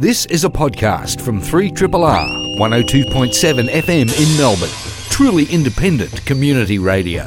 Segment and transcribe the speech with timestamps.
[0.00, 4.70] This is a podcast from 3RRR 102.7 FM in Melbourne.
[5.10, 7.24] Truly independent community radio.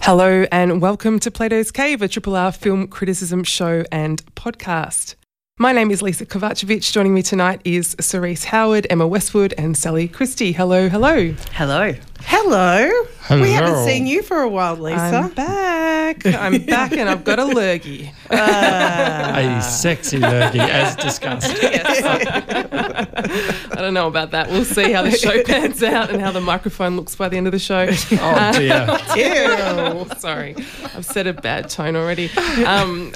[0.00, 5.16] Hello and welcome to Plato's Cave, a Triple R film criticism show and podcast.
[5.58, 6.90] My name is Lisa Kovacevic.
[6.90, 10.52] Joining me tonight is Cerise Howard, Emma Westwood, and Sally Christie.
[10.52, 11.34] Hello, hello.
[11.52, 11.92] Hello.
[12.22, 13.06] Hello.
[13.28, 13.42] Hello.
[13.42, 15.00] We haven't seen you for a while, Lisa.
[15.00, 16.24] I'm back.
[16.24, 18.12] I'm back and I've got a lurgy.
[18.30, 21.50] a sexy lurgy, as discussed.
[21.62, 23.08] I
[23.74, 24.48] don't know about that.
[24.48, 27.48] We'll see how the show pans out and how the microphone looks by the end
[27.48, 27.88] of the show.
[28.12, 28.86] Oh dear.
[29.16, 30.06] Ew.
[30.18, 30.54] Sorry,
[30.94, 32.30] I've set a bad tone already.
[32.64, 33.12] Um,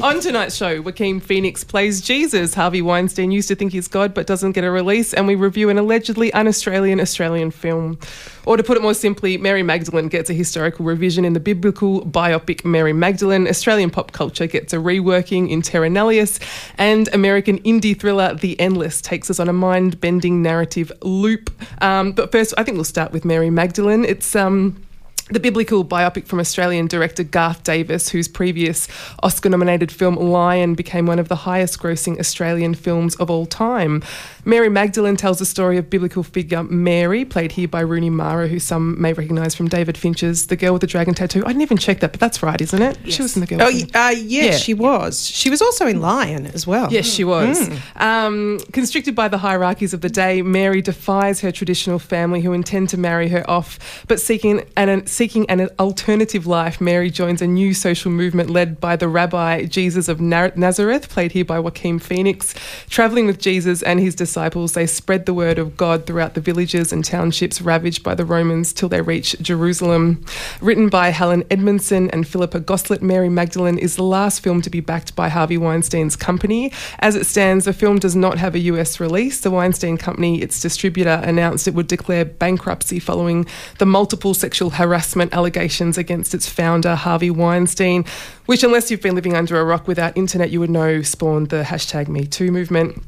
[0.00, 2.54] on tonight's show, Joaquin Phoenix plays Jesus.
[2.54, 5.70] Harvey Weinstein used to think he's God but doesn't get a release, and we review
[5.70, 7.98] an allegedly un Australian Australian film.
[8.46, 12.04] Or to put it more simply, Mary Magdalene gets a historical revision in the biblical
[12.06, 13.48] biopic Mary Magdalene.
[13.48, 16.38] Australian pop culture gets a reworking in Terra Nullius,
[16.78, 21.50] and American indie thriller The Endless takes us on a mind bending narrative loop.
[21.82, 24.04] Um, but first, I think we'll start with Mary Magdalene.
[24.04, 24.36] It's.
[24.36, 24.82] Um,
[25.30, 28.88] the biblical biopic from Australian director Garth Davis, whose previous
[29.22, 34.02] Oscar nominated film Lion became one of the highest grossing Australian films of all time.
[34.44, 38.58] Mary Magdalene tells the story of biblical figure Mary, played here by Rooney Mara, who
[38.58, 41.44] some may recognise from David Fincher's The Girl with the Dragon Tattoo.
[41.44, 42.98] I didn't even check that, but that's right, isn't it?
[43.04, 43.14] Yes.
[43.14, 43.62] She was in The Girl.
[43.62, 44.58] Oh, with the- y- uh, yes, Yeah.
[44.58, 45.26] she was.
[45.26, 46.88] She was also in Lion as well.
[46.90, 47.68] Yes, she was.
[47.96, 52.88] Um, constricted by the hierarchies of the day, Mary defies her traditional family who intend
[52.90, 53.78] to marry her off.
[54.08, 58.96] But seeking an, seeking an alternative life, Mary joins a new social movement led by
[58.96, 62.54] the rabbi Jesus of Nazareth, played here by Joaquin Phoenix.
[62.88, 66.90] Travelling with Jesus and his disciples, they spread the word of God throughout the villages
[66.90, 70.24] and townships ravaged by the Romans till they reach Jerusalem.
[70.62, 74.80] Written by Helen Edmundson and Philippa Goslett, Mary Magdalene is the last film to be
[74.80, 76.72] backed by Harvey Weinstein's company.
[77.00, 79.38] As it stands, the film does not have a US release.
[79.40, 83.44] The Weinstein Company, its distributor, announced it would declare bankruptcy following
[83.76, 88.04] the multiple sexual harassment allegations against its founder, Harvey Weinstein,
[88.46, 91.62] which, unless you've been living under a rock without internet, you would know spawned the
[91.62, 93.02] hashtag MeToo movement.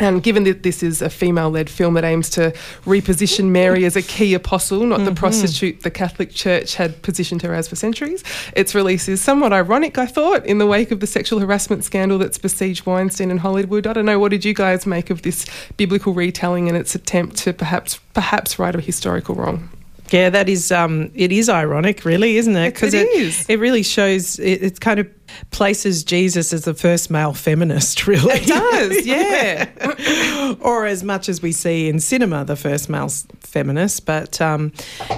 [0.00, 2.52] And given that this is a female led film that aims to
[2.84, 5.14] reposition Mary as a key apostle, not the mm-hmm.
[5.14, 8.22] prostitute the Catholic Church had positioned her as for centuries,
[8.54, 12.18] its release is somewhat ironic, I thought, in the wake of the sexual harassment scandal
[12.18, 13.86] that's besieged Weinstein and Hollywood.
[13.86, 17.36] I don't know, what did you guys make of this biblical retelling and its attempt
[17.38, 19.68] to perhaps perhaps right a historical wrong?
[20.10, 20.72] Yeah, that is.
[20.72, 22.82] Um, it is ironic, really, isn't it?
[22.82, 23.48] It is.
[23.48, 24.38] It, really shows.
[24.38, 25.08] It, it kind of
[25.50, 28.34] places Jesus as the first male feminist, really.
[28.34, 30.56] It does, yeah.
[30.60, 33.08] or as much as we see in cinema, the first male
[33.40, 34.06] feminist.
[34.06, 34.72] But um,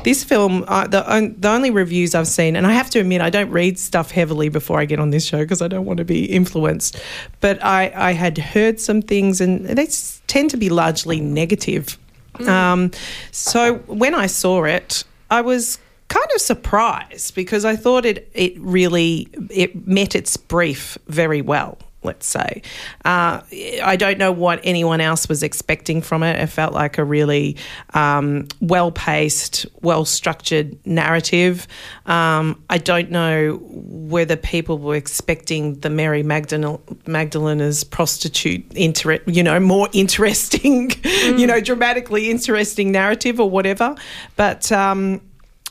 [0.05, 3.31] this film, uh, the, the only reviews I've seen, and I have to admit, I
[3.31, 6.05] don't read stuff heavily before I get on this show because I don't want to
[6.05, 7.01] be influenced.
[7.41, 9.89] But I, I had heard some things, and they
[10.27, 11.99] tend to be largely negative.
[12.47, 12.91] Um,
[13.33, 18.59] so when I saw it, I was kind of surprised because I thought it it
[18.59, 21.79] really it met its brief very well.
[22.03, 22.63] Let's say
[23.05, 23.43] uh,
[23.83, 26.41] I don't know what anyone else was expecting from it.
[26.41, 27.57] It felt like a really
[27.93, 31.67] um, well paced, well structured narrative.
[32.07, 39.21] Um, I don't know whether people were expecting the Mary Magdalene, Magdalene as prostitute, inter-
[39.27, 43.95] you know, more interesting, you know, dramatically interesting narrative or whatever.
[44.37, 45.21] But um,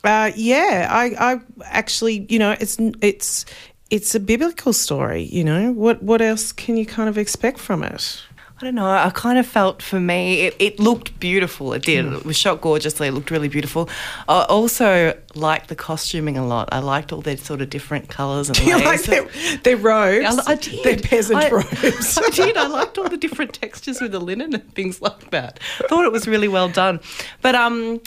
[0.04, 3.46] uh, yeah, I, I actually, you know, it's it's
[3.90, 5.24] it's a biblical story.
[5.24, 8.24] You know, what what else can you kind of expect from it?
[8.62, 8.90] I don't know.
[8.90, 11.72] I kind of felt for me, it, it looked beautiful.
[11.72, 12.06] It did.
[12.06, 13.08] It was shot gorgeously.
[13.08, 13.88] It looked really beautiful.
[14.28, 16.68] I also liked the costuming a lot.
[16.74, 19.30] I liked all their sort of different colours and Do you like their,
[19.64, 20.40] their robes?
[20.40, 20.84] I, I did.
[20.84, 22.18] Their peasant I, robes.
[22.18, 22.58] I did.
[22.58, 25.62] I liked all the different textures with the linen and things like that.
[25.80, 27.00] I Thought it was really well done.
[27.42, 28.02] But um,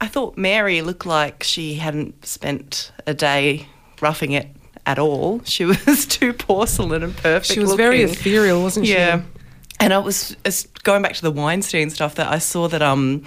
[0.00, 3.66] I thought Mary looked like she hadn't spent a day
[4.00, 4.55] roughing it
[4.86, 5.42] at all.
[5.44, 7.46] She was too porcelain and perfect.
[7.52, 8.94] She was very ethereal, wasn't she?
[8.94, 9.22] Yeah.
[9.78, 10.36] And I was
[10.84, 13.24] going back to the Weinstein stuff that I saw that um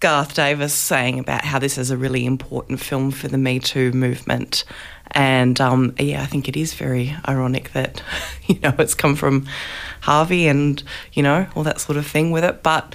[0.00, 3.92] Garth Davis saying about how this is a really important film for the Me Too
[3.92, 4.64] movement.
[5.12, 8.02] And um, yeah, I think it is very ironic that,
[8.46, 9.46] you know, it's come from
[10.00, 10.82] Harvey and,
[11.12, 12.62] you know, all that sort of thing with it.
[12.62, 12.94] But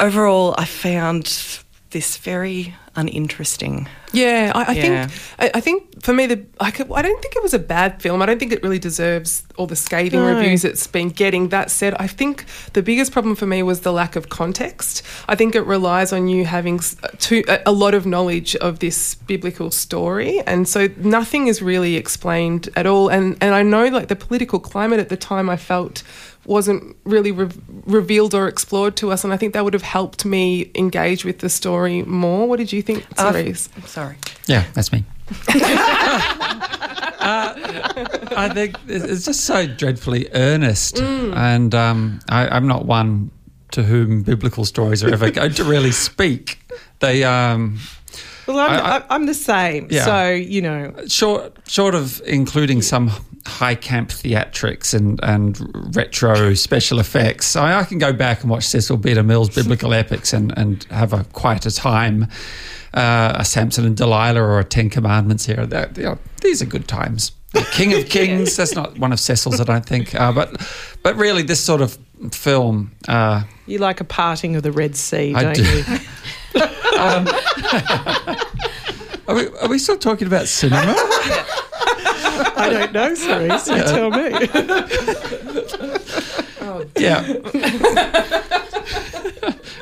[0.00, 3.88] overall, I found this very uninteresting.
[4.12, 5.06] Yeah, I, I Yeah.
[5.06, 7.58] think I, I think for me, the I, could, I don't think it was a
[7.58, 8.20] bad film.
[8.20, 10.34] I don't think it really deserves all the scathing No.
[10.34, 11.48] reviews it's been getting.
[11.48, 12.44] That said, I think
[12.74, 15.02] the biggest problem for me was the lack of context.
[15.28, 18.54] I think it relies on you having s- uh, to, a, a lot of knowledge
[18.56, 23.08] of this biblical story, and so nothing is really explained at all.
[23.08, 26.02] And and I know like the political climate at the time, I felt
[26.44, 27.48] wasn't really re-
[27.86, 31.38] revealed or explored to us, and I think that would have helped me engage with
[31.38, 32.48] the story more.
[32.48, 33.32] What did you think, Uh,
[33.86, 34.16] Sorry.
[34.46, 35.04] Yeah, that's me.
[37.22, 37.54] Uh,
[38.36, 43.30] I think it's just so dreadfully earnest, and um, I, I'm not one
[43.70, 46.58] to whom biblical stories are ever going to really speak.
[46.98, 47.78] They um,
[48.48, 49.86] Well, I'm, I- I, I- am the same.
[49.88, 50.04] Yeah.
[50.04, 53.12] So, you know, short short of including some
[53.46, 55.58] high camp theatrics and, and
[55.96, 59.14] retro special effects, I, I can go back and watch Cecil B.
[59.14, 62.28] DeMille's biblical epics and, and have a quite a time.
[62.94, 65.64] Uh, a Samson and Delilah or a Ten Commandments here.
[65.64, 67.32] That, you know, these are good times.
[67.52, 68.56] The King of Kings.
[68.56, 70.14] That's not one of Cecil's, I don't think.
[70.14, 70.60] Uh, but
[71.02, 71.98] but really, this sort of
[72.32, 72.92] film.
[73.08, 75.62] Uh, you like a parting of the Red Sea, I don't do.
[75.62, 75.82] you?
[76.98, 77.28] um,
[79.26, 80.94] are, we, are we still talking about cinema?
[82.56, 83.68] I don't know, Cerise.
[83.68, 84.30] You tell me.
[86.98, 87.22] Yeah.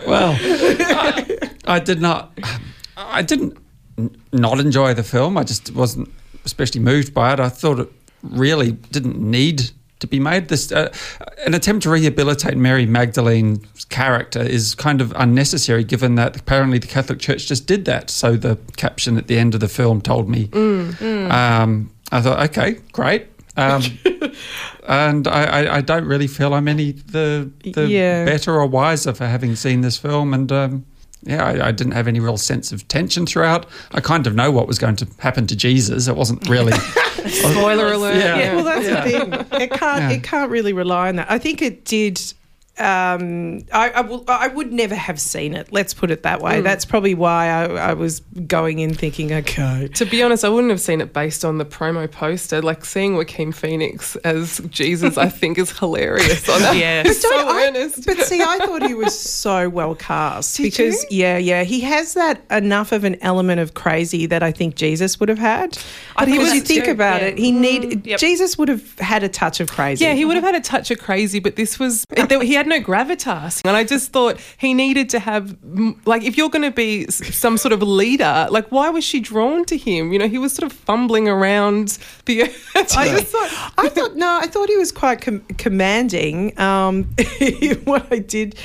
[0.06, 2.36] well, I, I did not.
[2.96, 3.56] I didn't
[3.98, 5.36] n- not enjoy the film.
[5.36, 6.08] I just wasn't
[6.44, 7.40] especially moved by it.
[7.40, 7.88] I thought it
[8.22, 9.70] really didn't need
[10.00, 10.48] to be made.
[10.48, 10.92] This uh,
[11.46, 16.86] an attempt to rehabilitate Mary Magdalene's character is kind of unnecessary, given that apparently the
[16.86, 18.08] Catholic Church just did that.
[18.10, 20.48] So the caption at the end of the film told me.
[21.30, 23.26] Um, I thought, okay, great.
[23.56, 23.82] Um,
[24.88, 28.24] and I, I, I don't really feel I'm any the the Yeah.
[28.24, 30.32] better or wiser for having seen this film.
[30.34, 30.84] And um,
[31.22, 33.66] yeah, I, I didn't have any real sense of tension throughout.
[33.92, 36.08] I kind of know what was going to happen to Jesus.
[36.08, 36.72] It wasn't really.
[37.26, 38.16] Spoiler alert.
[38.16, 38.38] Yeah.
[38.38, 38.54] Yeah.
[38.56, 39.04] Well, that's Yeah.
[39.04, 39.60] the thing.
[39.62, 40.00] It can't.
[40.02, 40.10] Yeah.
[40.10, 41.30] It can't really rely on that.
[41.30, 42.20] I think it did.
[42.80, 45.72] Um, I, I, will, I would never have seen it.
[45.72, 46.60] Let's put it that way.
[46.60, 50.70] That's probably why I, I was going in thinking, okay, To be honest, I wouldn't
[50.70, 52.62] have seen it based on the promo poster.
[52.62, 56.48] Like seeing Joaquin Phoenix as Jesus, I think is hilarious.
[56.48, 56.76] On that.
[56.76, 57.02] Yeah.
[57.02, 58.06] He's so I- earnest.
[58.06, 61.18] But see, I thought he was so well cast Did because you?
[61.20, 65.20] yeah, yeah, he has that enough of an element of crazy that I think Jesus
[65.20, 65.76] would have had.
[66.16, 67.28] I But he was, you think about yeah.
[67.28, 68.18] it, he need yep.
[68.18, 70.04] Jesus would have had a touch of crazy.
[70.04, 72.04] yeah, he would have had a touch of crazy, but this was
[72.42, 76.36] he had no gravitas, and I just thought he needed to have mm, like if
[76.36, 80.12] you're going to be some sort of leader, like why was she drawn to him?
[80.12, 82.42] You know, he was sort of fumbling around the
[82.76, 82.96] earth.
[82.96, 83.72] I just thought.
[83.78, 86.58] I thought no, I thought he was quite com- commanding.
[86.58, 87.04] Um,
[87.84, 88.56] what I did,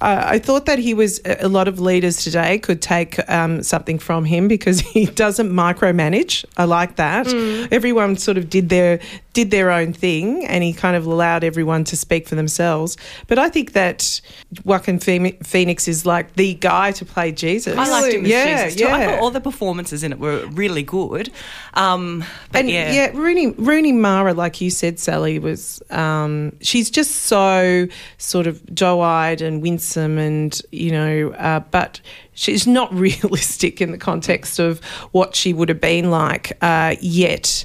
[0.00, 3.98] uh, I thought that he was a lot of leaders today could take um, something
[3.98, 6.44] from him because he doesn't micromanage.
[6.56, 7.26] I like that.
[7.72, 9.00] Everyone sort of did their
[9.32, 12.96] did their own thing, and he kind of allowed everyone to speak for themselves.
[13.28, 14.20] But I think that
[14.64, 17.76] Joaquin Phoe- Phoenix is like the guy to play Jesus.
[17.76, 18.84] I liked him as yeah, Jesus too.
[18.84, 21.30] Yeah, I thought all the performances in it were really good.
[21.74, 22.92] Um, but and yeah.
[22.92, 25.82] yeah, Rooney Rooney Mara, like you said, Sally was.
[25.90, 27.86] Um, she's just so
[28.18, 32.00] sort of doe-eyed and winsome, and you know, uh, but
[32.34, 34.82] she's not realistic in the context of
[35.12, 36.56] what she would have been like.
[36.62, 37.64] Uh, yet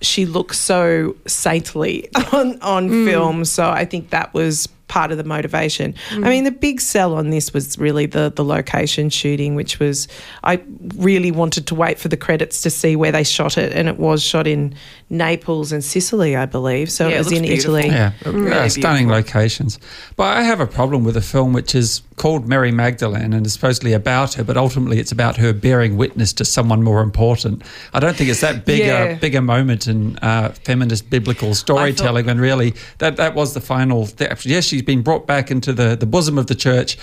[0.00, 3.44] she looks so saintly on on film.
[3.44, 5.94] So I think that was part of the motivation.
[6.10, 6.28] I mm.
[6.28, 10.08] mean, the big sell on this was really the the location shooting, which was
[10.44, 10.62] I
[10.96, 13.98] really wanted to wait for the credits to see where they shot it, and it
[13.98, 14.74] was shot in
[15.10, 16.90] Naples and Sicily, I believe.
[16.90, 17.74] So Yeah, it it was looks in beautiful.
[17.76, 17.94] Italy.
[17.94, 19.38] Yeah, Really yeah, stunning beautiful.
[19.40, 19.78] locations.
[20.16, 23.52] But I have a problem with a film which is called Mary Magdalene and is
[23.52, 27.62] supposedly about her, but ultimately it's about her bearing witness to someone more important.
[27.92, 29.02] I don't think it's that big Yeah.
[29.04, 34.08] a bigger moment in uh, feminist biblical storytelling when really that, that was the final.
[34.42, 36.96] Yes, she's been brought back into the, the bosom of the church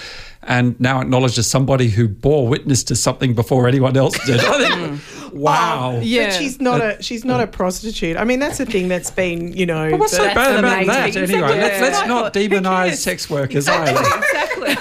[0.45, 4.39] and now acknowledged as somebody who bore witness to something before anyone else did.
[4.43, 5.01] I think,
[5.33, 5.99] wow.
[6.01, 6.25] Yeah.
[6.29, 8.17] But she's not a she's not a prostitute.
[8.17, 9.91] I mean, that's the thing that's been you know.
[9.91, 11.23] Well, what's so bad about main that thing.
[11.23, 11.59] anyway?
[11.59, 13.91] Let's, let's not demonise sex workers either.
[13.91, 14.75] exactly.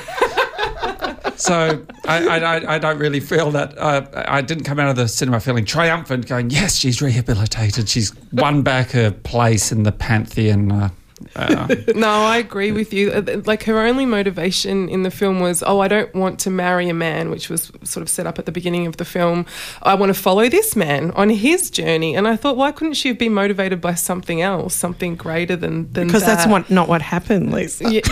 [1.42, 3.76] So I, I, I- I don't really feel that.
[3.76, 7.88] Uh, I didn't come out of the cinema feeling triumphant, going, "Yes, she's rehabilitated.
[7.88, 10.88] She's won back her place in the pantheon." Uh,
[11.36, 13.10] uh, No, I agree with you.
[13.12, 16.88] Uh, Like her only motivation in the film was, oh, I don't want to marry
[16.88, 19.46] a man, which was sort of set up at the beginning of the film.
[19.82, 22.16] I want to follow this man on his journey.
[22.16, 25.92] And I thought, why couldn't she have been motivated by something else, something greater than
[25.92, 27.90] than because that's what, not what happened, Lisa.
[27.92, 28.00] Yeah.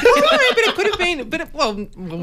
[0.70, 1.74] it could have been, but it, well,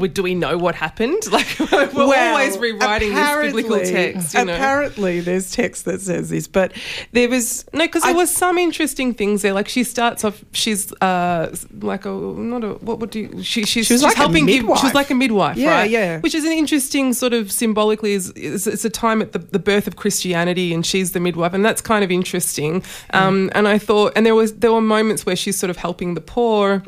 [0.08, 1.22] do we know what happened?
[1.32, 4.34] Like we're Well, always rewriting this biblical text.
[4.34, 4.54] You know?
[4.54, 6.72] Apparently, there's text that says this, but
[7.12, 9.52] there was No, because there was some interesting things there.
[9.52, 13.42] Like she starts off, she's uh, like a not a what would you?
[13.42, 14.56] She she's, She was she's like a helping give.
[14.56, 14.82] She midwife.
[14.84, 15.90] was like a midwife, Yeah, right?
[15.90, 16.20] yeah.
[16.20, 19.58] Which is an interesting sort of symbolically is, is it's a time at the, the
[19.58, 22.82] birth of Christianity, and she's the midwife, and that's kind of interesting.
[23.12, 26.14] Um, and I thought, and there was there were moments where she's sort of helping
[26.14, 26.82] the poor.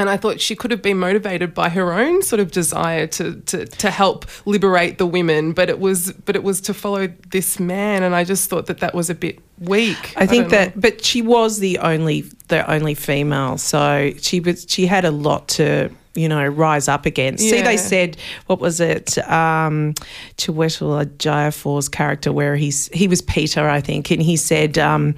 [0.00, 3.38] And I thought she could have been motivated by her own sort of desire to,
[3.42, 7.60] to, to help liberate the women, but it was but it was to follow this
[7.60, 10.14] man, and I just thought that that was a bit weak.
[10.16, 10.50] I think know.
[10.52, 15.10] that, but she was the only the only female, so she was she had a
[15.10, 17.44] lot to you know rise up against.
[17.44, 18.16] See, they said
[18.46, 19.18] what was it?
[19.28, 19.92] Um,
[20.38, 24.78] Chiwetel Ejiofor's character, where he's he was Peter, I think, and he said.
[24.78, 25.14] Um,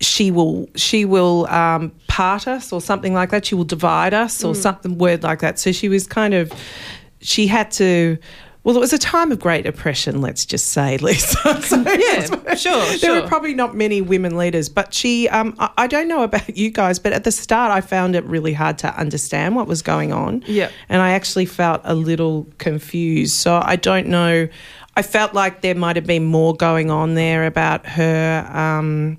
[0.00, 3.44] she will she will um, part us or something like that.
[3.44, 4.48] She will divide us Mm.
[4.48, 5.58] or something word like that.
[5.58, 6.52] So she was kind of
[7.20, 8.16] she had to.
[8.62, 11.38] Well, it was a time of great oppression, let's just say, Lisa.
[11.62, 13.22] So Yeah, sure, There sure.
[13.22, 16.70] were probably not many women leaders, but she, um, I, I don't know about you
[16.70, 20.12] guys, but at the start, I found it really hard to understand what was going
[20.12, 20.44] on.
[20.46, 20.68] Yeah.
[20.90, 23.32] And I actually felt a little confused.
[23.32, 24.46] So I don't know.
[24.94, 28.46] I felt like there might have been more going on there about her.
[28.52, 29.16] Um,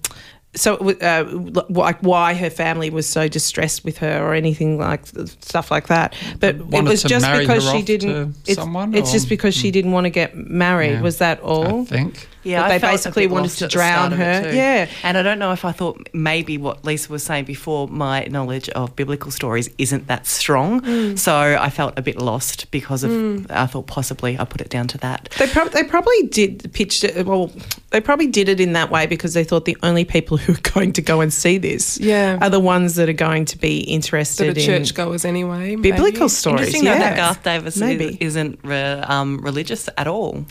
[0.54, 5.72] so, uh, like why her family was so distressed with her, or anything like stuff
[5.72, 6.14] like that.
[6.40, 8.36] But it was just because she didn't.
[8.46, 10.94] It's, someone, it's just because she didn't want to get married.
[10.94, 11.02] Yeah.
[11.02, 11.82] Was that all?
[11.82, 12.28] I think.
[12.44, 14.52] Yeah, That I they basically wanted to at the start drown her.
[14.54, 14.88] Yeah.
[15.04, 18.68] and I don't know if I thought maybe what Lisa was saying before, my knowledge
[18.70, 21.20] of biblical stories isn't that strong, Mm.
[21.20, 23.12] so I felt a bit lost because of.
[23.52, 25.30] I thought possibly I put it down to that.
[25.38, 27.26] They, prob- they probably did pitched it.
[27.26, 27.52] Well,
[27.92, 30.72] they probably did it in that way because they thought the only people who are
[30.74, 32.38] going to go and see this Yeah.
[32.42, 35.76] are the ones that are going to be interested are in churchgoers anyway.
[35.76, 36.30] biblical maybe.
[36.30, 36.60] stories.
[36.68, 37.00] Interesting though yeah.
[37.00, 38.06] that Garth Davis Maybe.
[38.20, 40.46] is, isn't re, um, religious at all.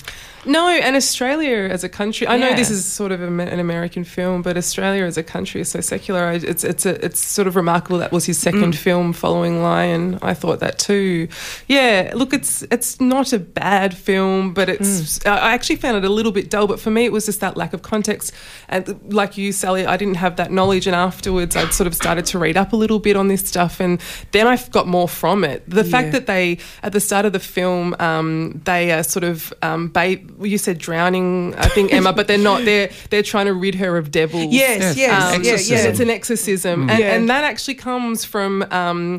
[0.47, 2.27] No, and Australia as a country.
[2.27, 5.61] I know this is sort of a, an American film, but Australia as a country
[5.61, 6.25] is so secular.
[6.25, 10.19] I- It's it's a, it's sort of remarkable that was his second film following Lion.
[10.23, 11.29] I thought that too.
[11.69, 16.05] Yeah, look, it's it's not a bad film, but it's I I actually found it
[16.05, 16.67] a little bit dull.
[16.67, 18.33] But for me, it was just that lack of context.
[18.69, 20.87] And like you, Sally, I didn't have that knowledge.
[20.87, 23.79] And afterwards, I'd sort of started to read up a little bit on this stuff,
[23.79, 24.01] and
[24.33, 25.69] then I got more from it.
[25.69, 25.91] The Yeah.
[25.91, 29.89] fact that they at the start of the film um, they are sort of um,
[29.89, 30.29] bait.
[30.41, 32.65] Well, You said drowning, I think Emma, but they're not.
[32.65, 34.53] They're they're trying to rid her of devils.
[34.53, 35.77] Yes, Yes, yes, Um, yeah, exorcism.
[35.77, 35.91] yeah.
[35.91, 37.15] It's an exorcism, and, Yeah.
[37.15, 38.65] and that actually comes from.
[38.71, 39.19] Um,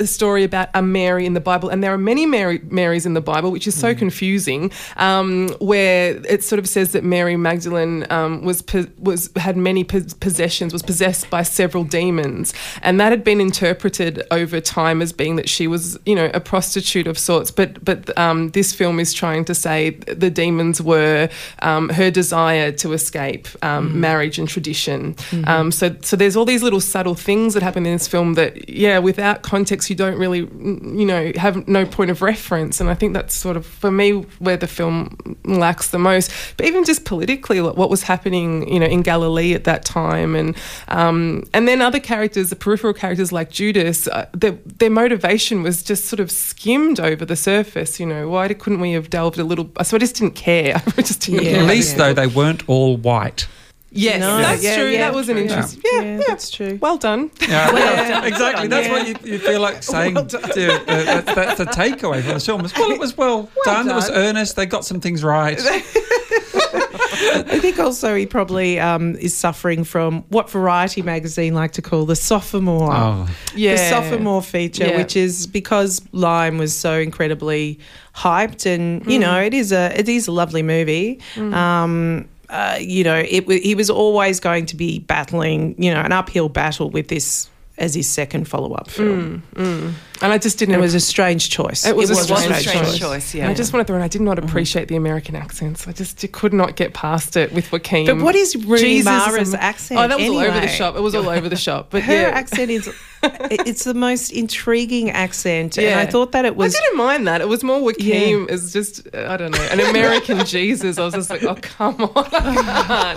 [0.00, 3.14] a story about a Mary in the Bible, and there are many Mary, Marys in
[3.14, 4.70] the Bible, which is so confusing.
[4.96, 8.62] Um, where it sort of says that Mary Magdalene um, was
[8.98, 14.60] was had many possessions, was possessed by several demons, and that had been interpreted over
[14.60, 17.50] time as being that she was, you know, a prostitute of sorts.
[17.50, 21.28] But but um, this film is trying to say the demons were
[21.60, 25.16] um, her desire to escape um, marriage and tradition.
[25.46, 28.68] Um, so so there's all these little subtle things that happen in this film that
[28.68, 32.80] yeah, without context, you don't really you know have no point of reference.
[32.80, 36.30] And I think that's sort of for me where the film lacks the most.
[36.56, 40.34] But even just politically, like what was happening, you know, in Galilee at that time,
[40.34, 40.56] and
[40.88, 45.82] um, and then other characters, the peripheral characters like Judas, uh, their their motivation was
[45.82, 47.98] just sort of skimmed over the surface.
[48.00, 49.70] You know, why couldn't we have delved a little?
[49.82, 50.76] So I just didn't care.
[50.96, 51.52] I just didn't Yeah.
[51.52, 51.62] care.
[51.62, 53.46] At least, though, they weren't all white.
[53.90, 54.88] Yes, No, that's yeah, true.
[54.88, 55.80] yeah, that was an interesting.
[55.84, 56.78] Yeah, Yeah, yeah, that's true.
[56.80, 57.30] Well done.
[57.48, 58.24] Yeah, Yeah.
[58.26, 58.68] exactly.
[58.68, 58.92] That's Yeah.
[58.92, 60.14] what you, you feel like saying.
[60.14, 62.64] to, uh, that's, that's the takeaway from the film.
[62.66, 63.88] Is, well, it was well, done.
[63.88, 64.56] It was earnest.
[64.56, 65.58] They got some things right.
[65.60, 72.04] I think also he probably um, is suffering from what Variety magazine like to call
[72.06, 72.92] the sophomore.
[72.92, 73.72] Oh, Yeah.
[73.72, 74.96] The sophomore feature, Yeah.
[74.98, 77.78] which is because Lion was so incredibly
[78.14, 79.10] hyped, and Mm.
[79.12, 81.20] you know it is a it is a lovely movie.
[81.36, 86.12] Um, uh, you know, it he was always going to be battling, you know, an
[86.12, 89.42] uphill battle with this as his second follow up film.
[89.54, 89.92] Mm, mm.
[90.20, 90.74] And I just didn't.
[90.74, 91.86] It was a strange choice.
[91.86, 92.98] It was a It was a strange strange choice.
[92.98, 93.50] choice, And yeah.
[93.50, 94.48] I just wanted to in, I did not mm-hmm.
[94.48, 95.86] appreciate the American accents.
[95.86, 98.06] I just could not get past it with Joaquin.
[98.06, 100.96] But what is Rooney Mara's is accent Oh, that was all over the shop.
[100.96, 101.88] It was all over the shop.
[101.90, 102.28] But Her yeah.
[102.30, 102.92] accent is.
[103.22, 106.00] it's the most intriguing accent, and Yeah.
[106.00, 106.74] I thought that it was.
[106.74, 107.40] I didn't mind that.
[107.40, 110.98] It was more Joaquin as just, I don't know, an American Jesus.
[110.98, 112.28] I was just like, oh, come on.
[112.32, 113.14] I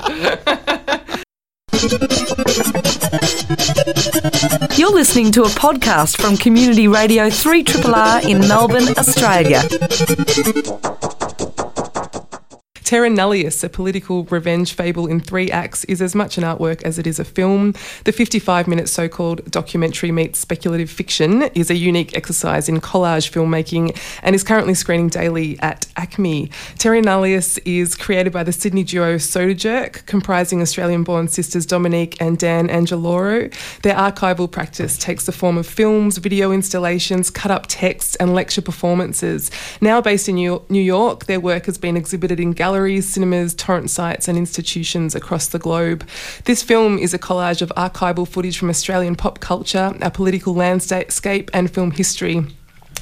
[4.04, 4.31] can't.
[4.82, 9.62] You're listening to a podcast from Community Radio 3RRR in Melbourne, Australia.
[12.92, 17.00] Terra Nullius, a political revenge fable in three acts, is as much an artwork as
[17.00, 17.74] it is a film.
[18.04, 23.32] The 55 minute so called documentary meets speculative fiction is a unique exercise in collage
[23.32, 26.52] filmmaking and is currently screening daily at ACMI.
[26.80, 32.22] Terra Nullius is created by the Sydney duo Soda Jerk, comprising Australian born sisters Dominique
[32.22, 33.54] and Dan Angeloro.
[33.84, 38.62] Their archival practice takes the form of films, video installations, cut up text, and lecture
[38.62, 39.50] performances.
[39.80, 44.28] Now based in New York, their work has been exhibited in galleries, cinemas, torrent sites,
[44.28, 46.08] and institutions across the globe.
[46.46, 51.52] This film is a collage of archival footage from Australian pop culture, our political landscape,
[51.54, 52.46] and film history.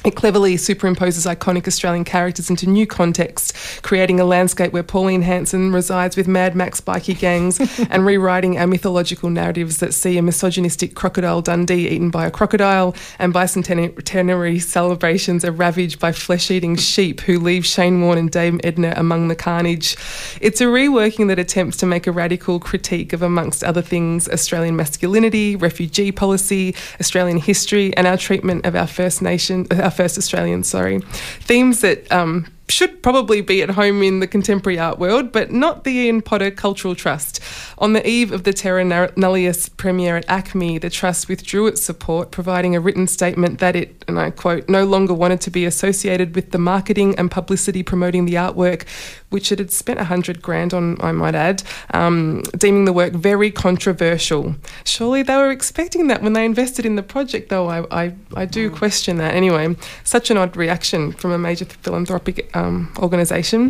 [0.04, 5.72] It cleverly superimposes iconic Australian characters into new contexts, creating a landscape where Pauline Hanson
[5.72, 10.94] resides with Mad Max bikie gangs and rewriting our mythological narratives that see a misogynistic
[10.94, 17.20] crocodile Dundee eaten by a crocodile and bicentenary celebrations are ravaged by flesh eating sheep
[17.20, 19.96] who leave Shane Warne and Dame Edna among the carnage.
[20.40, 24.76] It's a reworking that attempts to make a radical critique of, amongst other things, Australian
[24.76, 30.68] masculinity, refugee policy, Australian history, and our treatment of our First Nation our first Australians,
[30.68, 31.00] sorry.
[31.40, 35.84] Themes that um, should probably be at home in the contemporary art world, but not
[35.84, 37.40] the Ian Potter Cultural Trust.
[37.78, 42.30] On the eve of the Terra Nullius premiere at ACMI, the Trust withdrew its support,
[42.30, 46.34] providing a written statement that it, and I quote, no longer wanted to be associated
[46.34, 48.86] with the marketing and publicity promoting the artwork,
[49.30, 51.62] which it had spent a hundred grand on, I might add,
[51.94, 54.54] um, deeming the work very controversial.
[54.84, 57.68] Surely they were expecting that when they invested in the project, though.
[57.68, 59.34] I, I, I do question that.
[59.34, 63.62] Anyway, such an odd reaction from a major philanthropic um, organisation.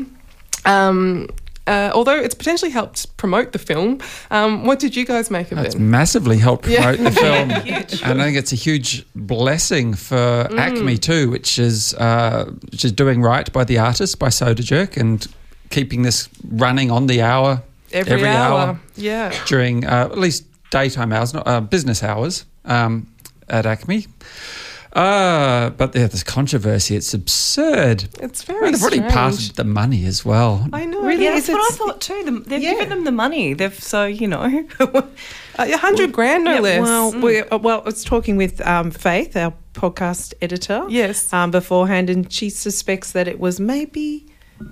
[0.65, 1.29] Um,
[1.67, 5.59] uh, although it's potentially helped promote the film, um, what did you guys make of
[5.59, 5.67] it?
[5.67, 6.83] It's massively helped Yeah.
[6.83, 7.51] promote the film,
[8.11, 10.59] and I think it's a huge blessing for Mm.
[10.59, 14.97] ACMI too, which is uh, which is doing right by the artist by Soda Jerk
[14.97, 15.27] and
[15.71, 18.59] keeping this running on the hour Every, every hour.
[18.61, 18.81] hour.
[18.97, 19.33] Yeah.
[19.47, 23.07] during uh, at least daytime hours, not uh, business hours um,
[23.49, 24.07] at ACMI.
[24.93, 28.09] Uh, but yeah, this controversy, it's absurd.
[28.21, 29.13] It's very mean, they've already strange.
[29.15, 30.67] passed the money as well.
[30.73, 31.03] I know.
[31.03, 31.25] Really?
[31.25, 32.23] Yeah, that's what I thought too.
[32.25, 32.73] Them- They've Yeah.
[32.73, 33.55] given them the money.
[33.55, 34.67] They've so you know.
[35.59, 36.81] A hundred grand, no Yeah, less.
[36.81, 37.23] Well, Mm.
[37.23, 41.31] we, uh, well, I was talking with um, Faith, our podcast editor, Yes.
[41.33, 44.27] um, beforehand, and she suspects that it was maybe,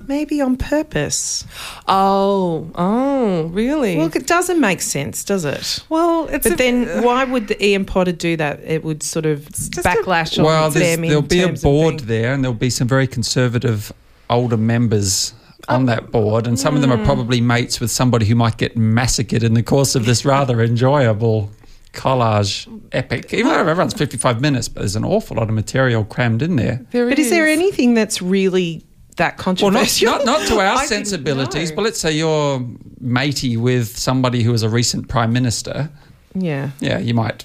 [0.06, 1.44] maybe on purpose.
[1.86, 3.96] Oh, oh, really?
[3.96, 5.84] Well, it doesn't make sense, does it?
[5.88, 8.60] well, it's But a- then, why would the Ian Potter do that?
[8.64, 11.04] It would sort of just a- backlash on Well, them.
[11.04, 13.92] in there'll be a terms of board being- there, and there'll be some very conservative
[14.30, 15.34] older members
[15.68, 17.04] on that board, and some of them are hmm.
[17.04, 21.50] probably mates with somebody who might get massacred in the course of this rather enjoyable
[21.92, 23.32] collage epic.
[23.32, 26.86] Even though everyone's 55 minutes, but there's an awful lot of material crammed in there.
[26.90, 28.84] There But is there anything that's really
[29.18, 32.64] that Well, not, not, not to our sensibilities, but let's say you're
[33.00, 35.90] matey with somebody who is a recent prime minister.
[36.34, 36.70] yeah.
[36.80, 37.44] Yeah, you might.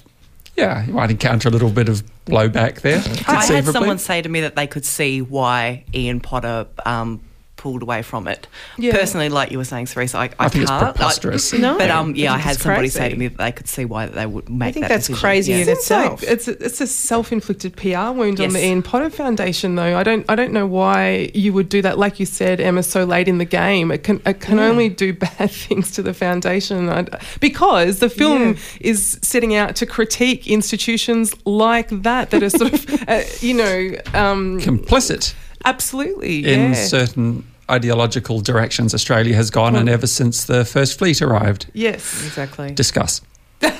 [0.56, 3.02] Yeah, you might encounter a little bit of blowback there.
[3.26, 7.20] I had someone say to me that they could see why Ian Potter um,
[7.64, 8.46] pulled away from it.
[8.76, 8.92] Yeah.
[8.92, 10.94] Personally, like you were saying, Cerise, I, I, I think it's can't.
[10.94, 11.54] preposterous.
[11.54, 12.98] I- No, but um, yeah, I I had somebody crazy.
[12.98, 15.06] say to me that they could see why they would make I think that that's
[15.06, 15.20] decision.
[15.26, 15.58] crazy Yeah.
[15.60, 16.22] in Seems itself.
[16.22, 19.96] like it's a, it's a self-inflicted PR wound on the Ian Potter Foundation, though.
[19.96, 21.98] I don't I don't know why you would do that.
[21.98, 25.12] Like you said, Emma, so late in the game, it can it can only do
[25.26, 27.06] bad things to the foundation I,
[27.40, 28.90] because the film Yeah.
[28.92, 33.78] is setting out to critique institutions like that that are sort of uh, you know
[34.22, 36.74] um, complicit absolutely in yeah.
[36.74, 39.92] certain ideological directions Australia has gone in hmm.
[39.92, 41.70] ever since the first fleet arrived.
[41.72, 42.26] yes.
[42.26, 42.72] Exactly.
[42.72, 43.20] Discuss.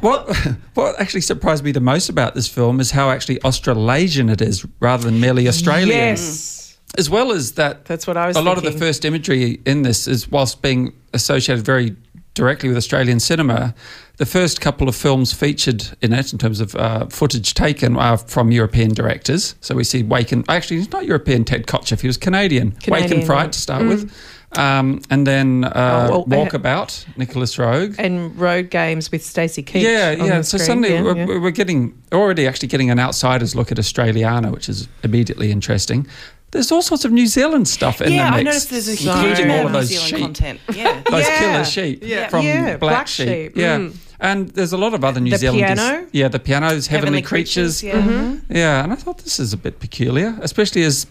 [0.00, 0.34] what
[0.74, 4.66] what actually surprised me the most about this film is how actually Australasian it is
[4.80, 5.88] rather than merely Australian.
[5.88, 6.78] Yes.
[6.98, 9.82] As well as that That's what I was a lot of the first imagery in
[9.82, 11.96] this is whilst being associated very
[12.40, 13.74] directly with Australian cinema,
[14.16, 18.16] the first couple of films featured in it in terms of uh, footage taken are
[18.16, 19.54] from European directors.
[19.60, 21.44] So we see Wake and actually he's not European.
[21.44, 22.74] Ted Kotcheff, he was Canadian.
[22.88, 24.10] Wake in Fright to start with,
[24.56, 27.94] um, and then uh, Oh, well, uh, Walkabout, Nicolas Roeg.
[27.98, 29.82] And road games with Stacy Keach.
[29.82, 30.40] Yeah, yeah.
[30.42, 30.66] So screen.
[30.66, 31.38] suddenly Yeah, we're, yeah.
[31.44, 36.06] we're getting already actually getting an outsider's look at Australiana, which is immediately interesting.
[36.52, 38.94] There's all sorts of New Zealand stuff in yeah, the mix, I noticed there's a
[38.94, 40.60] huge including amount all of of New those Zealand sheep, content.
[40.76, 41.02] Yeah.
[41.08, 41.38] those Yeah.
[41.38, 42.28] killer sheep Yeah.
[42.28, 43.28] from Yeah, Black, Black Sheep.
[43.28, 43.56] Sheep.
[43.56, 43.96] Yeah, Mm.
[44.18, 45.60] and there's a lot of other New The Zealand.
[45.78, 46.06] piano?
[46.12, 47.82] yeah, the pianos, Heavenly, Creatures.
[47.84, 48.00] Yeah.
[48.00, 48.52] Mm-hmm.
[48.56, 51.06] Yeah, and I thought this is a bit peculiar, especially as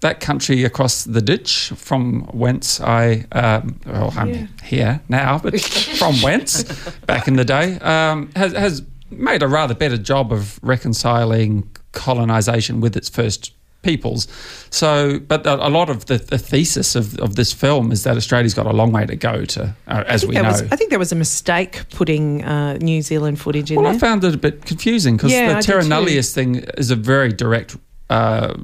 [0.00, 5.58] that country across the ditch from whence I, um, well, I'm here now, but
[5.98, 6.62] from whence
[7.06, 12.80] back in the day, um, has, has made a rather better job of reconciling colonisation
[12.80, 13.52] with its first
[13.84, 14.26] peoples.
[14.70, 18.16] So, but a, a lot of the, the thesis of, of this film is that
[18.16, 20.42] Australia's got a long way to go to, uh, as we know.
[20.44, 23.98] was, I think there was a mistake putting uh, New Zealand footage in well, I
[23.98, 25.82] found it a bit confusing because Yeah, the did Terra.
[25.84, 27.76] Nullius thing is a very direct
[28.10, 28.54] uh,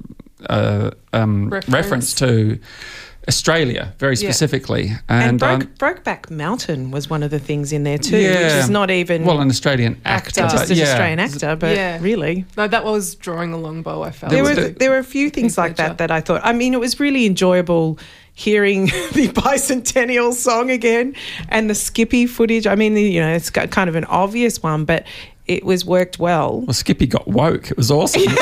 [0.49, 1.73] uh, um, Reference.
[1.75, 2.15] reference.
[2.15, 2.59] to
[3.29, 4.31] Australia, very Yeah.
[4.31, 4.93] specifically.
[5.09, 8.53] and And, Broke, um, Brokeback Mountain was one of the things in there too, which
[8.65, 10.41] is not even well, an Australian actor.
[10.43, 10.57] Actor.
[10.57, 10.85] just an yeah.
[10.85, 11.99] Australian actor, but Yeah.
[12.01, 12.45] really.
[12.57, 14.03] No, that was drawing a long bow.
[14.03, 16.21] I felt There was were the- there were a few things like that that I
[16.21, 16.41] thought.
[16.45, 17.99] I mean, it was really enjoyable
[18.33, 21.15] hearing the bicentennial song again
[21.51, 22.67] and the Skippy footage.
[22.67, 25.05] I mean, you know, it's got kind of an obvious one, but
[25.47, 26.63] it was worked well.
[26.67, 27.71] Well, Skippy got woke.
[27.71, 28.23] It was awesome.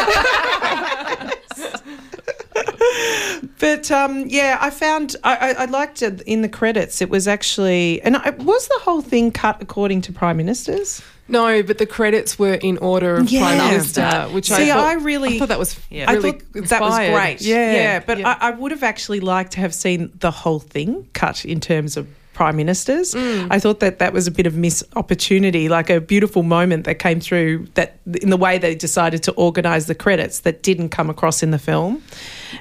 [3.60, 7.00] But um, yeah, I found I, I, I liked it in the credits.
[7.00, 11.02] It was actually, and I, was the whole thing cut according to prime ministers?
[11.28, 13.40] No, but the credits were in order of Yeah.
[13.40, 16.10] Prime Minister, which See, I, thought, I really- I thought that was Yeah.
[16.10, 17.42] I really thought that was great.
[17.42, 18.00] Yeah, yeah.
[18.00, 18.36] But yeah.
[18.40, 21.98] I, I would have actually liked to have seen the whole thing cut in terms
[21.98, 23.14] of prime ministers.
[23.16, 26.94] I thought that that was a bit of miss opportunity, like a beautiful moment that
[27.00, 31.10] came through that in the way they decided to organise the credits that didn't come
[31.10, 32.00] across in the film.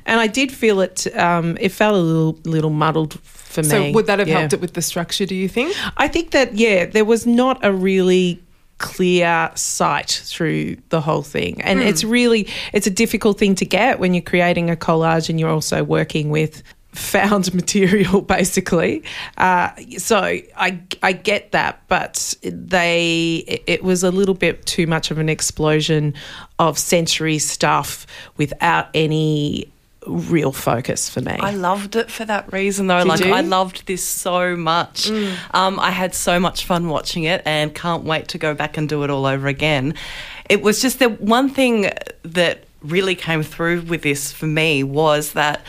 [0.05, 1.07] And I did feel it.
[1.17, 3.69] Um, it felt a little little muddled for me.
[3.69, 4.39] so would that have Yeah.
[4.39, 5.25] helped it with the structure?
[5.25, 5.75] Do you think?
[5.97, 8.41] I think that yeah, there was not a really
[8.79, 13.99] clear sight through the whole thing, and it's really it's a difficult thing to get
[13.99, 19.03] when you're creating a collage and you're also working with found material basically
[19.37, 24.87] uh, so I, I get that but they it- it was a little bit too
[24.87, 26.13] much of an explosion
[26.57, 29.71] of sensory stuff without any
[30.07, 32.99] real focus for me I loved it for that reason, though.
[32.99, 33.31] Did like, you?
[33.33, 35.09] I loved this so much.
[35.51, 38.87] Um, I had so much fun watching it and can't wait to go back and
[38.87, 39.93] do it all over again.
[40.49, 41.89] It was just the one thing
[42.23, 45.61] that really came through with this for me was that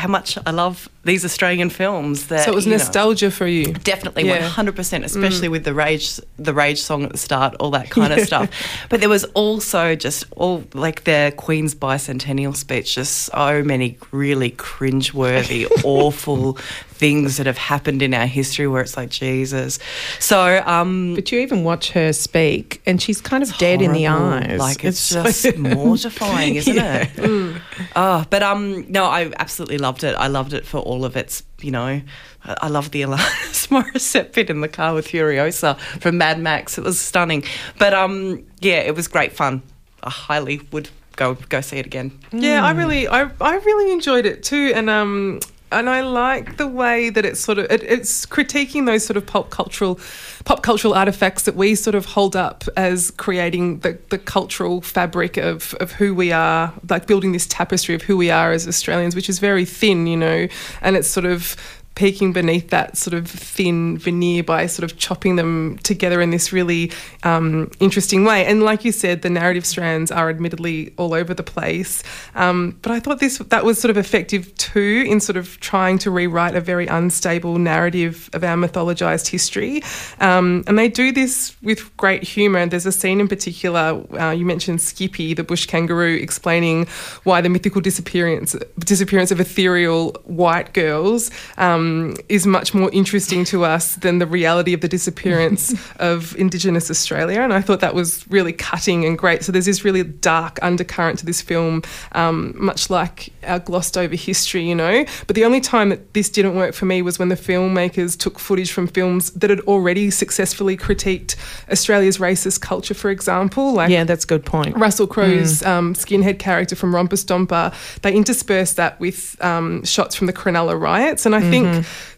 [0.00, 2.26] how much I love these Australian films.
[2.28, 3.72] That So it was you know, nostalgia for you.
[3.72, 5.06] Definitely, one hundred percent, mm.
[5.06, 8.50] especially with the rage, the rage song at the start, all that kind of stuff.
[8.88, 14.50] But there was also just all like the Queen's bicentennial speech, just so many really
[14.50, 16.58] cringeworthy, awful
[17.00, 19.78] things that have happened in our history where it's like Jesus.
[20.18, 24.06] So, um, But you even watch her speak, and she's kind of dead in the
[24.06, 24.58] eyes.
[24.60, 27.08] Like it's, just mortifying, isn't Yeah.
[27.16, 27.62] it?
[27.96, 30.14] Oh, but um, no, I absolutely loved it.
[30.14, 32.02] I loved it for all of its, you know, I
[32.44, 36.76] I love the Alanis Morissette bit in the car with Furiosa from Mad Max.
[36.78, 37.44] It was stunning.
[37.78, 39.62] But um, yeah, it was great fun.
[40.02, 42.10] I highly would go go see it again.
[42.32, 45.40] Yeah, I really, I, I really enjoyed it too, and um,
[45.72, 49.26] and I like the way that it's sort of it, it's critiquing those sort of
[49.26, 50.00] pop cultural,
[50.44, 55.36] pop cultural artifacts that we sort of hold up as creating the, the cultural fabric
[55.36, 59.14] of of who we are, like building this tapestry of who we are as Australians,
[59.14, 60.48] which is very thin, you know,
[60.82, 61.56] and it's sort of
[61.94, 66.52] peeking beneath that sort of thin veneer by sort of chopping them together in this
[66.52, 66.90] really
[67.24, 68.46] um, interesting way.
[68.46, 72.02] And like you said, the narrative strands are admittedly all over the place.
[72.34, 75.98] Um, but I thought this that was sort of effective too in sort of trying
[75.98, 79.82] to rewrite a very unstable narrative of our mythologized history.
[80.20, 82.64] Um, and they do this with great humour.
[82.66, 86.86] There's a scene in particular, uh, you mentioned Skippy, the bush kangaroo, explaining
[87.24, 91.89] why the mythical disappearance disappearance of ethereal white girls um,
[92.28, 97.40] is much more interesting to us than the reality of the disappearance of Indigenous Australia.
[97.40, 99.44] And I thought that was really cutting and great.
[99.44, 104.14] So there's this really dark undercurrent to this film, um, much like our glossed over
[104.14, 105.04] history, you know.
[105.26, 108.38] But the only time that this didn't work for me was when the filmmakers took
[108.38, 111.36] footage from films that had already successfully critiqued
[111.70, 113.74] Australia's racist culture, for example.
[113.74, 114.76] Like yeah, that's a good point.
[114.76, 117.72] Russell Crowe's um, skinhead character from Romper Stomper,
[118.02, 121.26] they interspersed that with um, shots from the Cronulla riots.
[121.26, 121.69] And I think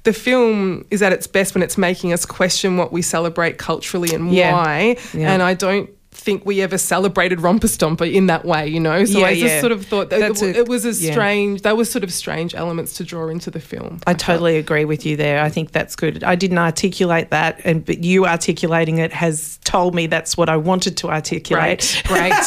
[0.04, 4.14] the film is at its best when it's making us question what we celebrate culturally
[4.14, 4.52] and Yeah.
[4.52, 4.96] why.
[5.14, 5.32] Yeah.
[5.32, 5.88] And I don't
[6.22, 9.04] think we ever celebrated Romper Stomper in that way, you know?
[9.04, 9.60] So Yeah, I just yeah.
[9.60, 11.12] sort of thought that it, a- it was a yeah.
[11.12, 14.00] strange, that was sort of strange elements to draw into the film.
[14.06, 14.20] I felt.
[14.20, 15.42] totally agree with you there.
[15.42, 16.22] I think that's good.
[16.24, 20.56] I didn't articulate that, and but you articulating it has told me that's what I
[20.56, 22.02] wanted to articulate.
[22.06, 22.30] Great, great.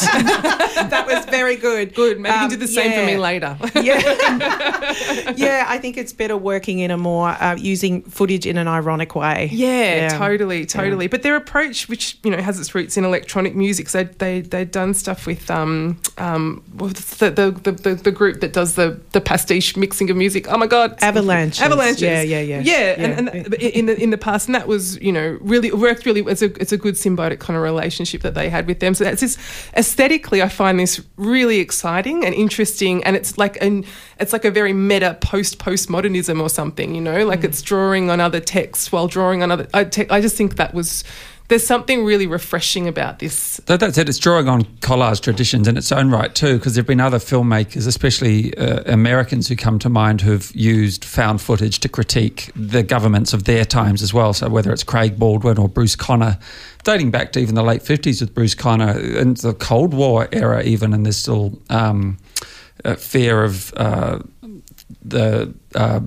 [0.90, 1.94] that was very good.
[1.94, 2.18] Good.
[2.18, 3.56] Maybe you Um, can do the same for me later.
[3.76, 5.64] Yeah, yeah.
[5.68, 9.48] I think it's better working in a more uh, using footage in an ironic way.
[9.52, 10.08] Yeah, Yeah.
[10.18, 11.06] totally, totally.
[11.08, 13.88] But their approach, which you know has its roots in electronic music music.
[13.88, 18.74] So they they'd done stuff with um um the the, the, the, group that does
[18.74, 20.42] the the pastiche mixing of music.
[20.48, 22.02] Oh my god, Avalanche, Avalanches.
[22.02, 22.60] Yeah, yeah, yeah.
[22.60, 26.06] Yeah, and, and in the in the past, and that was you know really worked
[26.06, 26.20] really.
[26.32, 28.94] It's a it's a good symbiotic kind of relationship that they had with them.
[28.94, 29.38] So that's just
[29.76, 33.84] aesthetically, I find this really exciting and interesting, and it's like an
[34.20, 36.94] it's like a very meta post postmodernism or something.
[36.94, 39.66] You know, like it's drawing on other texts while drawing on other.
[39.74, 41.04] I, te- I just think that was.
[41.48, 43.58] There's something really refreshing about this.
[43.66, 44.08] That, that's it.
[44.08, 47.86] It's drawing on collage traditions in its own right too, because there've been other filmmakers,
[47.86, 53.32] especially uh, Americans, who come to mind who've used found footage to critique the governments
[53.32, 54.32] of their times as well.
[54.32, 56.38] So whether it's Craig Baldwin or Bruce Conner,
[56.82, 60.62] dating back to even the late fifties with Bruce Conner and the Cold War era,
[60.64, 62.18] even, and there's still um,
[62.84, 63.72] a fear of.
[63.76, 64.18] Uh,
[65.04, 66.00] the uh,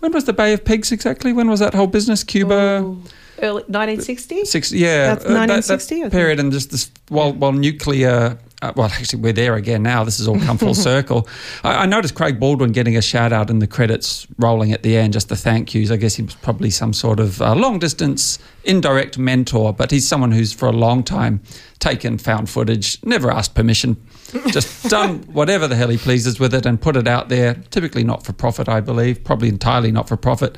[0.00, 1.32] when was the Bay of Pigs exactly?
[1.32, 2.24] When was that whole business?
[2.24, 2.96] Cuba.
[3.42, 4.44] Early 1960?
[4.44, 8.38] Six, yeah, That's uh, that- that 1960, period, and just this while while nuclear.
[8.62, 10.02] Uh, well, actually, we're there again now.
[10.02, 11.28] This has all come full circle.
[11.62, 14.96] I, I noticed Craig Baldwin getting a shout out in the credits rolling at the
[14.96, 15.90] end, just the thank yous.
[15.90, 20.08] I guess he was probably some sort of uh, long distance indirect mentor, but he's
[20.08, 21.42] someone who's for a long time
[21.80, 23.94] taken found footage, never asked permission,
[24.46, 27.54] just done whatever the hell he pleases with it and put it out there.
[27.70, 30.56] Typically not for profit, I believe, probably entirely not for profit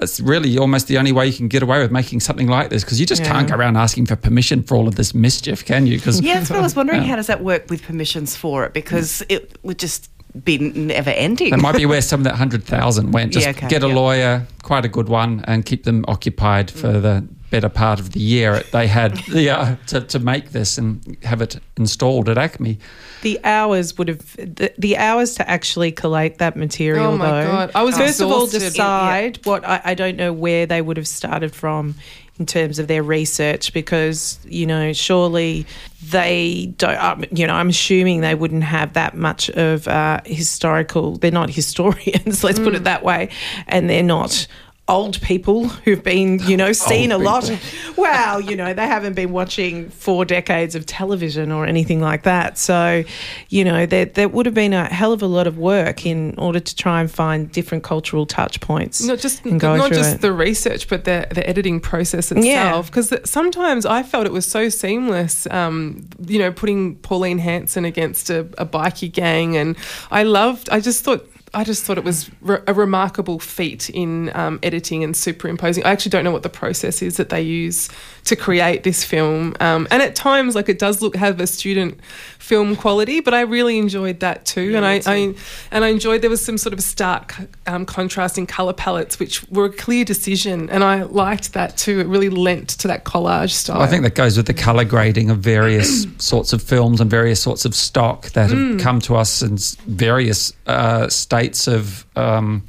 [0.00, 2.82] it's really almost the only way you can get away with making something like this
[2.82, 5.86] because you just can't go around asking for permission for all of this mischief, can
[5.86, 5.98] you?
[5.98, 7.02] Because Yeah, that's what I was wondering.
[7.04, 8.72] How does that work with permissions for it?
[8.72, 10.10] Because it would just
[10.42, 11.50] be never ending.
[11.50, 13.32] that might be where some of that hundred thousand went.
[13.32, 13.94] Just Yeah, okay, get a yeah.
[13.94, 17.02] lawyer, quite a good one, and keep them occupied for mm.
[17.02, 21.16] the better part of the year they had the, uh, to, to make this and
[21.22, 22.76] have it installed at ACMI.
[23.22, 27.12] The hours would have the, the hours to actually collate that material.
[27.12, 27.46] Oh my though.
[27.46, 27.70] God.
[27.76, 28.70] I was first of all exhausted.
[28.70, 31.94] decide what I, I don't know where they would have started from
[32.38, 35.64] in terms of their research because you know surely
[36.02, 36.98] they don't.
[36.98, 41.16] Um, you know, I'm assuming they wouldn't have that much of uh, historical.
[41.16, 42.42] They're not historians.
[42.42, 43.30] Let's put it that way,
[43.68, 44.46] and they're not.
[44.86, 47.50] Old people who've been, you know, seen a lot.
[47.96, 52.58] Well, you know, they haven't been watching four decades of television or anything like that.
[52.58, 53.04] So,
[53.48, 56.34] you know, there, there would have been a hell of a lot of work in
[56.36, 59.02] order to try and find different cultural touch points.
[59.02, 60.20] Not just not just it.
[60.20, 62.86] the research, but the the editing process itself.
[62.86, 65.46] Because sometimes I felt it was so seamless.
[65.50, 69.76] Um, you know, putting Pauline Hanson against a, a bikie gang, and
[70.10, 70.68] I loved.
[70.70, 71.26] I just thought.
[71.54, 75.84] I just thought it was re- a remarkable feat in um, editing and superimposing.
[75.84, 77.88] I actually don't know what the process is that they use
[78.24, 81.98] to create this film, um, and at times, like it does look have a student
[82.38, 84.74] film quality, but I really enjoyed that too.
[84.76, 85.34] and I, I
[85.70, 87.34] and I enjoyed there was some sort of stark
[87.66, 92.00] um, contrasting color palettes, which were a clear decision, and I liked that too.
[92.00, 93.80] It really lent to that collage style.
[93.82, 97.40] I think that goes with the color grading of various sorts of films and various
[97.40, 98.80] sorts of stock that have Mm.
[98.80, 102.62] come to us in various uh, states of um,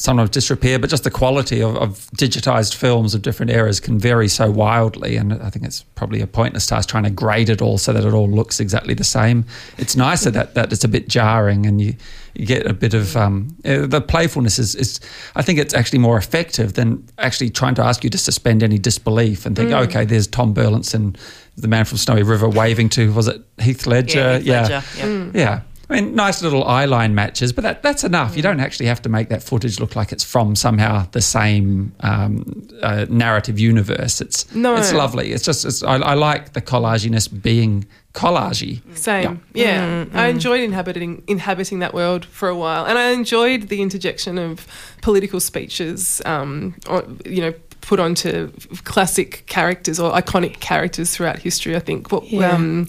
[0.00, 4.28] sometimes disrepair, but just the quality of, of digitized films of different eras can vary
[4.28, 5.16] so wildly.
[5.16, 8.04] And I think it's probably a pointless task trying to grade it all so that
[8.04, 9.44] it all looks exactly the same.
[9.76, 11.96] It's nicer that, that it's a bit jarring and you,
[12.34, 15.00] you get a bit of um, uh, the playfulness is, is,
[15.34, 18.78] I think it's actually more effective than actually trying to ask you to suspend any
[18.78, 21.14] disbelief and think, okay, there's Tom Burlinson,
[21.56, 24.40] the man from Snowy River, waving to, was it Heath Ledger?
[24.42, 25.30] Yeah, Heath Ledger, yeah.
[25.34, 25.60] Yeah.
[25.90, 28.36] I mean, nice little eye line matches, but that, that's enough.
[28.36, 31.92] You don't actually have to make that footage look like it's from somehow the same
[32.00, 34.20] um, uh, narrative universe.
[34.20, 34.76] It's No.
[34.76, 35.32] it's lovely.
[35.32, 38.80] It's just it's, I, I like the collaginess being collagey.
[38.96, 40.04] Same, yeah.
[40.14, 44.66] I enjoyed inhabiting inhabiting that world for a while, and I enjoyed the interjection of
[45.02, 46.22] political speeches.
[46.24, 47.54] Um, or, you know.
[47.82, 48.52] Put onto
[48.84, 51.74] classic characters or iconic characters throughout history.
[51.74, 52.50] I think what Yeah.
[52.52, 52.86] um,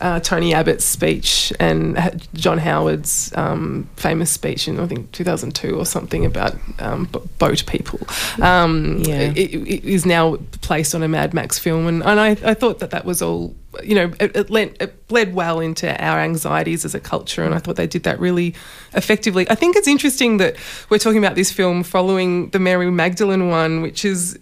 [0.00, 1.96] uh, Tony Abbott's speech and
[2.34, 7.08] John Howard's um, famous speech in I think 2002 or something about um,
[7.38, 8.00] boat people
[8.42, 9.32] um, Yeah.
[9.36, 12.78] it, it is now placed on a Mad Max film, and, and I, I thought
[12.78, 16.84] that that was all you know it, it, lent, it bled well into our anxieties
[16.84, 18.54] as a culture, and I thought they did that really
[18.94, 19.48] effectively.
[19.50, 20.56] I think it's interesting that
[20.88, 24.38] we're talking about this film following the Mary Magdalene one, which is.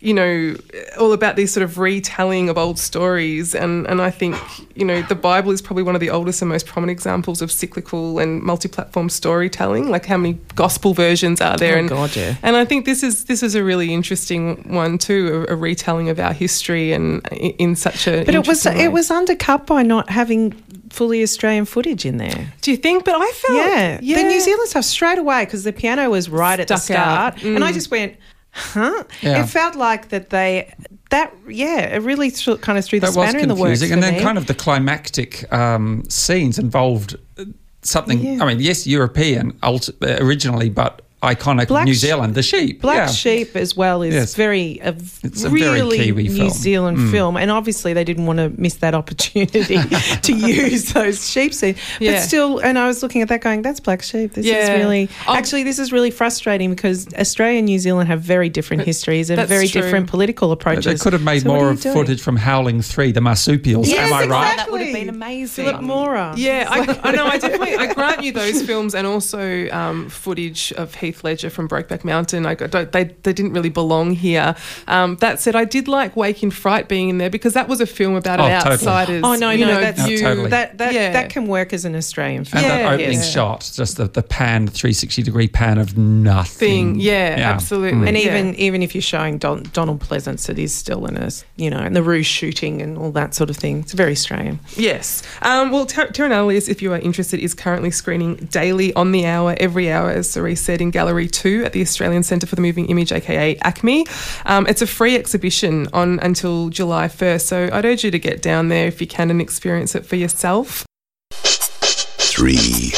[0.00, 0.56] You know,
[0.98, 3.54] all about these sort of retelling of old stories.
[3.54, 4.34] And, and I think,
[4.74, 7.52] you know, the Bible is probably one of the oldest and most prominent examples of
[7.52, 9.90] cyclical and multi platform storytelling.
[9.90, 11.76] Like, how many gospel versions are there?
[11.76, 12.36] Oh, and, God, yeah.
[12.42, 16.08] and I think this is this is a really interesting one too, a, a retelling
[16.08, 18.24] of our history and i- in such a.
[18.24, 18.84] But it was way.
[18.84, 20.52] it was undercut by not having
[20.90, 22.52] fully Australian footage in there.
[22.62, 23.04] Do you think?
[23.04, 24.22] But I felt Yeah, yeah.
[24.22, 27.42] the New Zealand stuff straight away because the piano was right at the Stuck start,
[27.42, 27.74] and I mm.
[27.74, 28.16] just went,
[28.52, 29.04] huh?
[29.22, 29.42] Yeah.
[29.42, 30.72] It felt like that they
[31.10, 33.82] that yeah, it really kind of threw the that was spanner in the works.
[33.82, 34.20] And then me.
[34.20, 37.44] kind of the climactic um, scenes involved uh,
[37.82, 38.20] something.
[38.20, 38.42] Yeah.
[38.42, 42.80] I mean, yes, European uh, originally, but iconic Black New Zealand, the sheep.
[42.80, 43.06] Black yeah.
[43.08, 44.34] Sheep as well is Yes.
[44.34, 46.48] very a It's a very really Kiwi New film.
[46.48, 46.52] Mm.
[46.54, 49.78] Zealand film, and obviously they didn't want to miss that opportunity
[50.22, 51.76] to use those sheep scenes.
[51.98, 52.12] Yeah.
[52.12, 54.74] But still, and I was looking at that, going, "That's Black Sheep." This is Yeah.
[54.76, 55.34] really Oh.
[55.34, 59.46] actually this is really frustrating because Australia and New Zealand have very different histories and
[59.46, 59.82] very true.
[59.82, 60.84] different political approaches.
[60.86, 61.94] They could have made So more of doing?
[61.94, 63.88] footage from Howling 3, the marsupials.
[63.88, 64.56] Yes, Am I right?
[64.56, 65.66] That would have been amazing.
[65.66, 66.32] Philippe Mora.
[66.36, 67.26] Yeah, I, I know.
[67.26, 71.68] I definitely I grant you those films and also um, footage of Heath Ledger from
[71.68, 72.46] Brokeback Mountain.
[72.46, 74.54] I got- don't, they they didn't really belong here.
[74.88, 77.80] Um, that said, I did like Wake in Fright being in there because that was
[77.80, 78.74] a film about Oh, an totally.
[78.74, 79.22] outsider's.
[79.24, 80.22] Oh no, you no, know, that's view.
[80.22, 80.50] No, totally.
[80.50, 81.12] that that Yeah.
[81.12, 82.64] that can work as an Australian film.
[82.64, 82.92] And that Yeah.
[82.92, 83.22] opening Yeah.
[83.22, 86.94] shot, just the, the pan, 360 degree pan of nothing.
[86.94, 88.06] Thing, yeah, absolutely.
[88.08, 88.26] And Yeah.
[88.26, 91.78] even even if you're showing Don, Donald Pleasence, it is still in a you know,
[91.78, 93.80] and the Rouge shooting and all that sort of thing.
[93.80, 94.58] It's very Australian.
[94.76, 95.22] Yes.
[95.42, 99.26] Um, well, Ter- Terra Nullius, if you are interested, is currently screening daily on the
[99.26, 102.60] hour, every hour, as Cerise said, in Gallery 2 at the Australian Centre for the
[102.60, 104.06] Moving Image, aka ACMI.
[104.44, 108.42] Um, it's a free exhibition on until July 1st, so I'd urge you to get
[108.42, 110.84] down there if you can and experience it for yourself.
[111.32, 112.90] three,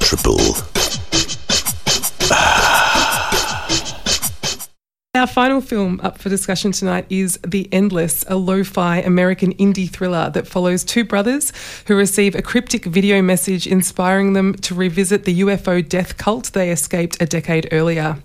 [0.00, 0.75] triple.
[5.16, 9.88] Our final film up for discussion tonight is The Endless, a lo fi American indie
[9.88, 11.54] thriller that follows two brothers
[11.86, 16.70] who receive a cryptic video message inspiring them to revisit the UFO death cult they
[16.70, 18.18] escaped a decade earlier.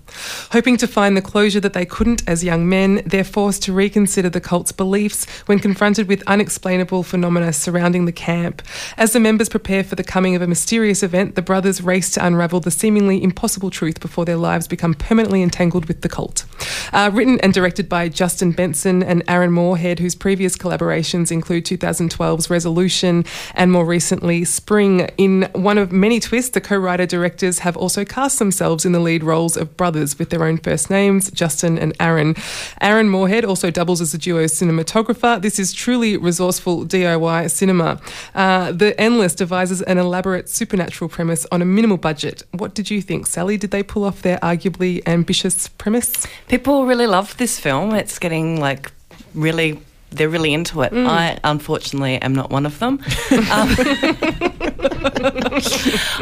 [0.50, 4.28] Hoping to find the closure that they couldn't as young men, they're forced to reconsider
[4.28, 8.60] the cult's beliefs when confronted with unexplainable phenomena surrounding the camp.
[8.98, 12.26] As the members prepare for the coming of a mysterious event, the brothers race to
[12.26, 16.44] unravel the seemingly impossible truth before their lives become permanently entangled with the cult.
[16.92, 22.50] Uh, written and directed by Justin Benson and Aaron Moorhead, whose previous collaborations include 2012's
[22.50, 25.08] Resolution and more recently Spring.
[25.18, 29.00] In one of many twists, the co writer directors have also cast themselves in the
[29.00, 32.34] lead roles of brothers with their own first names, Justin and Aaron.
[32.80, 35.40] Aaron Moorhead also doubles as the duo's cinematographer.
[35.40, 38.00] This is truly resourceful DIY cinema.
[38.34, 42.42] Uh, the Endless devises an elaborate supernatural premise on a minimal budget.
[42.52, 43.56] What did you think, Sally?
[43.56, 46.26] Did they pull off their arguably ambitious premise?
[46.48, 47.94] People really love this film.
[47.94, 48.90] It's getting like
[49.34, 49.80] really.
[50.14, 50.92] They're really into it.
[50.92, 53.00] I unfortunately am not one of them.
[53.50, 53.68] Um,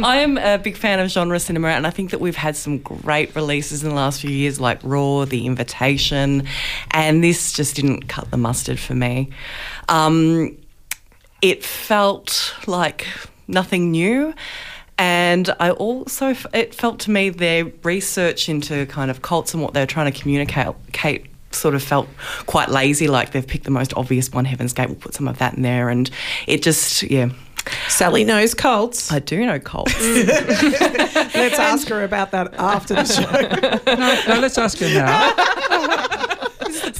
[0.02, 2.78] I am a big fan of genre cinema, and I think that we've had some
[2.78, 6.46] great releases in the last few years, like Raw, The Invitation,
[6.92, 9.30] and this just didn't cut the mustard for me.
[9.88, 10.56] Um,
[11.42, 13.06] it felt like
[13.48, 14.34] nothing new.
[15.00, 19.72] And I also, it felt to me their research into kind of cults and what
[19.72, 20.66] they're trying to communicate
[21.52, 22.06] sort of felt
[22.44, 25.38] quite lazy, like they've picked the most obvious one, Heaven's Gate, we'll put some of
[25.38, 25.88] that in there.
[25.88, 26.10] And
[26.46, 27.30] it just, yeah.
[27.88, 29.10] Sally knows cults.
[29.10, 29.98] I do know cults.
[29.98, 34.34] Let's ask her about that after the show.
[34.34, 35.34] No, let's ask her now.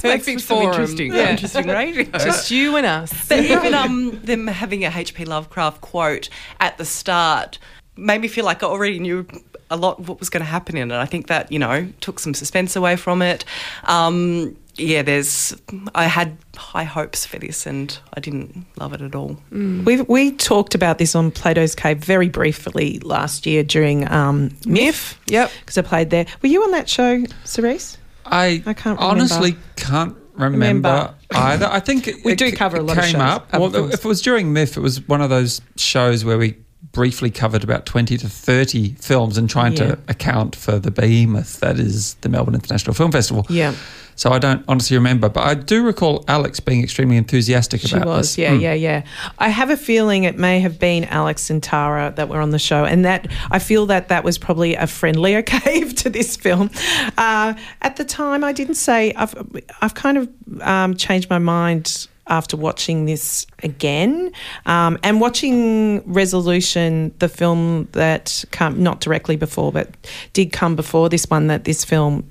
[0.01, 0.71] Perfect some forum.
[0.71, 1.31] interesting, Yeah.
[1.31, 2.03] interesting radio.
[2.17, 3.13] Just you and us.
[3.27, 5.25] But even um, them having a H.P.
[5.25, 7.59] Lovecraft quote at the start
[7.97, 9.25] made me feel like I already knew
[9.69, 10.95] a lot of what was going to happen in it.
[10.95, 13.45] I think that, you know, took some suspense away from it.
[13.85, 15.55] Um, yeah, there's.
[15.95, 19.37] I had high hopes for this and I didn't love it at all.
[19.51, 25.19] we we talked about this on Plato's Cave very briefly last year during um, MIFF.
[25.27, 25.51] Yep.
[25.59, 26.25] Because I played there.
[26.41, 27.97] Were you on that show, Cerise?
[28.25, 30.47] I, I can't honestly can't remember,
[30.89, 31.15] Remember.
[31.31, 31.67] either.
[31.69, 33.51] I think We it do c- cover a it lot of came shows, up.
[33.53, 36.55] Well, if it was during MIFF, it was one of those shows where we
[36.91, 39.95] briefly covered about 20 to 30 films and trying Yeah.
[39.95, 43.45] to account for the behemoth that is the Melbourne International Film Festival.
[43.49, 43.73] Yeah.
[44.17, 48.07] So I don't honestly remember, but I do recall Alex being extremely enthusiastic She about
[48.07, 48.37] was, this.
[48.39, 48.61] yeah, Mm.
[48.61, 49.01] yeah, yeah.
[49.39, 52.59] I have a feeling it may have been Alex and Tara that were on the
[52.59, 56.69] show, and that I feel that that was probably a friendlier cave to this film.
[57.17, 59.33] Uh, at the time, I didn't say I've
[59.81, 60.29] I've kind of
[60.61, 64.31] um, changed my mind after watching this again
[64.65, 69.89] um, and watching Resolution, the film that come not directly before, but
[70.33, 72.27] did come before this one that this film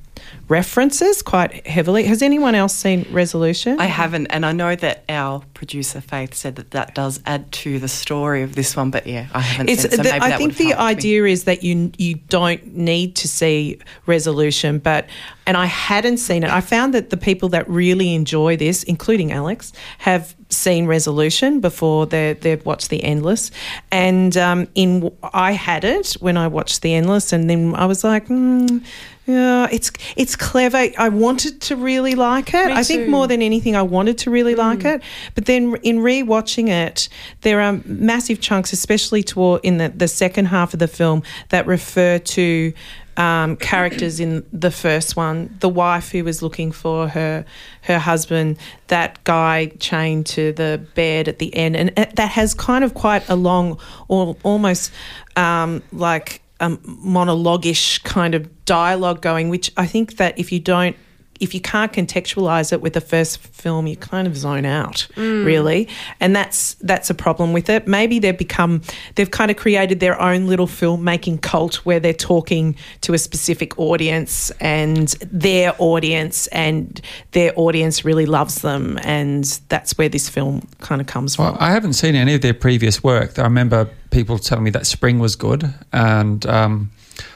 [0.51, 2.03] references quite heavily.
[2.05, 3.79] Has anyone else seen Resolution?
[3.81, 7.79] I haven't, and I know that our producer Faith said that that does add to
[7.79, 10.37] the story of this one, but yeah, I haven't It's seen it, so the, I
[10.37, 10.85] think the helped me.
[10.85, 15.09] idea is that you you don't need to see resolution, but
[15.47, 16.51] and I hadn't seen it.
[16.51, 22.07] I found that the people that really enjoy this, including Alex, have seen resolution before
[22.07, 23.53] they they've watched the endless,
[23.93, 28.03] and um, in I had it when I watched the endless, and then I was
[28.03, 28.27] like.
[28.27, 28.85] Mm,
[29.27, 30.89] yeah, it's it's clever.
[30.99, 32.67] I wanted to really like it.
[32.67, 33.11] Me I think too.
[33.11, 34.59] more than anything, I wanted to really Mm.
[34.59, 35.03] like it.
[35.37, 37.09] But then in rewatching it,
[37.43, 41.67] there are massive chunks, especially toward in the, the second half of the film, that
[41.67, 42.73] refer to
[43.17, 45.55] um, characters in the first one.
[45.61, 47.45] The wife who was looking for her
[47.83, 48.57] her husband,
[48.87, 53.29] that guy chained to the bed at the end, and that has kind of quite
[53.29, 54.91] a long, or almost
[55.37, 60.97] um, like um, monologue-ish kind of dialogue going, which I think that if you don't,
[61.41, 65.89] if you can't contextualize it with the first film, you kind of zone out, really,
[66.21, 67.89] and that's that's a problem with it.
[67.89, 68.83] Maybe they've become,
[69.15, 73.79] they've kind of created their own little filmmaking cult where they're talking to a specific
[73.79, 77.01] audience and their audience, and
[77.33, 81.47] their audience really loves them, and that's where this film kind of comes from.
[81.47, 83.39] Well, I haven't seen any of their previous work.
[83.39, 86.91] I remember people telling me that Spring was good, and um,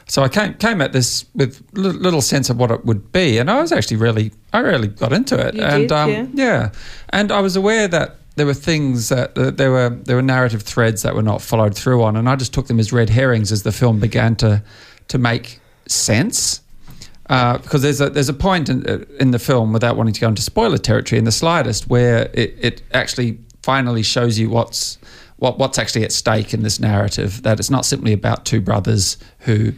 [0.07, 3.39] so I came came at this with li- little sense of what it would be,
[3.39, 6.71] and I was actually really, I really got into it, You and did, um, yeah,
[7.11, 10.63] and I was aware that there were things that uh, there were there were narrative
[10.63, 13.53] threads that were not followed through on, and I just took them as red herrings
[13.53, 14.63] as the film began to
[15.09, 16.61] to make sense.
[17.31, 20.21] Uh, because there's a there's a point in, uh, in the film without wanting to
[20.21, 24.99] go into spoiler territory in the slightest where it, it actually finally shows you what's
[25.37, 29.19] what what's actually at stake in this narrative that it's not simply about two brothers
[29.41, 29.73] who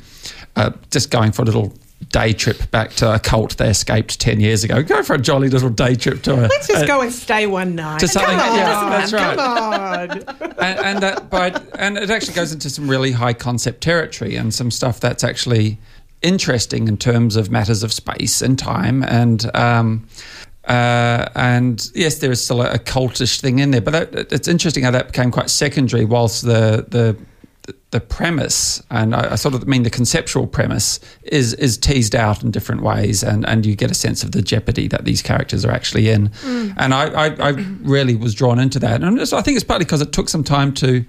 [0.57, 1.73] are just going for a little
[2.11, 5.49] day trip back to a cult they escaped 10 years ago go for a jolly
[5.49, 8.01] little day trip to a Let's just a- go and stay one night.
[8.01, 9.37] to something- Come yeah, on, that's right.
[9.37, 10.11] Come on.
[10.59, 11.49] and, and that by
[11.79, 15.79] and it actually goes into some really high concept territory and some stuff that's actually
[16.23, 20.07] interesting in terms of matters of space and time and um,
[20.67, 24.49] uh, and yes, there is still a, a cultish thing in there, but that, it's
[24.49, 26.05] interesting how that became quite secondary.
[26.05, 27.17] Whilst the the
[27.91, 32.43] the premise, and I, I sort of mean the conceptual premise, is is teased out
[32.43, 35.65] in different ways, and, and you get a sense of the jeopardy that these characters
[35.65, 36.31] are actually in.
[36.77, 37.51] And I, I, I
[37.83, 40.73] really was drawn into that, and I think it's partly because it took some time
[40.75, 41.05] to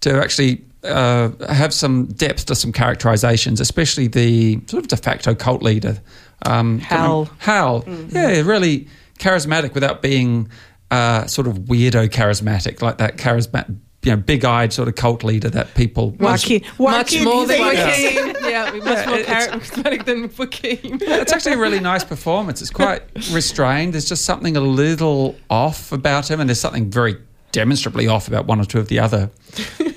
[0.00, 5.34] to actually uh, have some depth to some characterizations, especially the sort of de facto
[5.34, 6.00] cult leader.
[6.46, 7.28] Um, Hal.
[7.38, 10.48] Hal, yeah, really charismatic without being
[10.90, 15.50] uh, sort of weirdo charismatic, like that charismatic, you know, big-eyed sort of cult leader
[15.50, 16.12] that people.
[16.12, 16.78] Joaquin, much
[17.12, 18.50] Joaquin, more than think- Joaquin.
[18.50, 20.78] yeah, much more charismatic than Joaquin.
[21.02, 22.62] it's actually a really nice performance.
[22.62, 23.02] It's quite
[23.32, 23.92] restrained.
[23.92, 27.18] There's just something a little off about him, and there's something very
[27.52, 29.28] demonstrably off about one or two of the other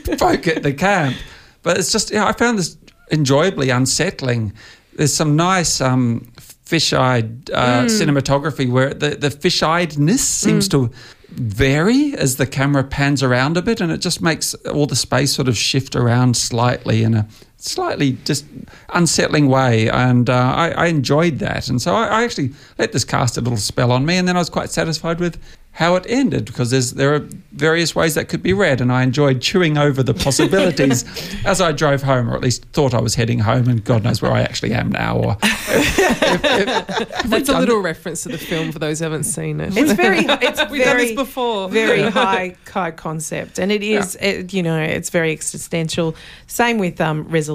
[0.17, 1.15] folk at the camp.
[1.61, 2.77] But it's just, yeah, I found this
[3.09, 4.53] enjoyably unsettling.
[4.95, 10.91] There's some nice um, fish-eyed uh, cinematography where the, the fish-eyedness seems to
[11.29, 15.33] vary as the camera pans around a bit, and it just makes all the space
[15.33, 17.27] sort of shift around slightly in a
[17.63, 18.45] slightly just
[18.89, 19.89] unsettling way.
[19.89, 23.41] And uh, I, I enjoyed that, and so I, I actually let this cast a
[23.41, 25.39] little spell on me, and then I was quite satisfied with
[25.73, 29.01] how it ended because there's there are various ways that could be read, and I
[29.01, 31.03] enjoyed chewing over the possibilities
[31.45, 34.21] as I drove home, or at least thought I was heading home, and God knows
[34.21, 35.17] where I actually am now.
[35.17, 39.75] Or if That's a little reference to the film for those who haven't seen it.
[39.75, 41.69] It's very, it's We've done very, this before.
[41.69, 46.15] very high, high concept, and it is, it, you know, it's very existential.
[46.45, 47.52] Same with um, resolution.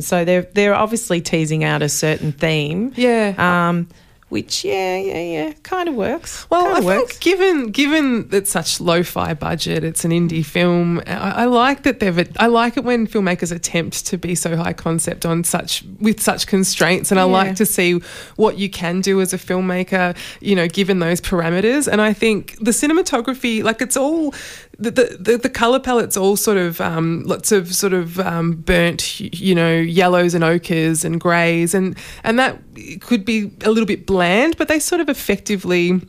[0.00, 2.92] So they're they're obviously teasing out a certain theme.
[2.96, 3.34] Yeah.
[3.68, 3.88] Um,
[4.28, 6.48] which yeah, yeah, yeah, kind of works.
[6.50, 7.18] Well, Kinda I works.
[7.18, 11.00] think given given it's such lo-fi budget, it's an indie film.
[11.04, 12.30] I, I like that they've.
[12.38, 16.46] I like it when filmmakers attempt to be so high concept on such with such
[16.46, 17.32] constraints, and I Yeah.
[17.32, 17.94] like to see
[18.36, 20.16] what you can do as a filmmaker.
[20.40, 24.32] You know, given those parameters, and I think the cinematography, like it's all.
[24.80, 29.20] The, the, the, color palette's all sort of um, lots of sort of um, burnt,
[29.20, 32.58] you know, yellows and ochres and greys, and and that
[33.02, 36.00] could be a little bit bland, but they sort of effectively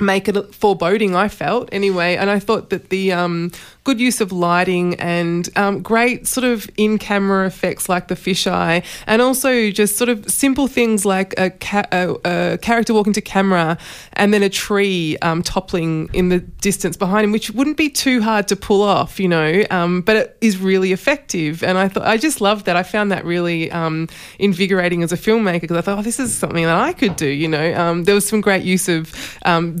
[0.00, 1.14] make it foreboding.
[1.14, 3.52] I felt anyway, and I thought that the um,
[3.84, 9.20] good use of lighting and um, great sort of in-camera effects like the fisheye, and
[9.20, 13.76] also just sort of simple things like a, ca- a, a character walking to camera
[14.14, 18.22] and then a tree um, toppling in the distance behind him, which wouldn't be too
[18.22, 21.62] hard to pull off, you know, um, but it is really effective.
[21.62, 22.76] And I thought I just loved that.
[22.76, 26.32] I found that really um, invigorating as a filmmaker because I thought, oh, this is
[26.32, 27.26] something that I could do.
[27.26, 29.12] You know, um, there was some great use of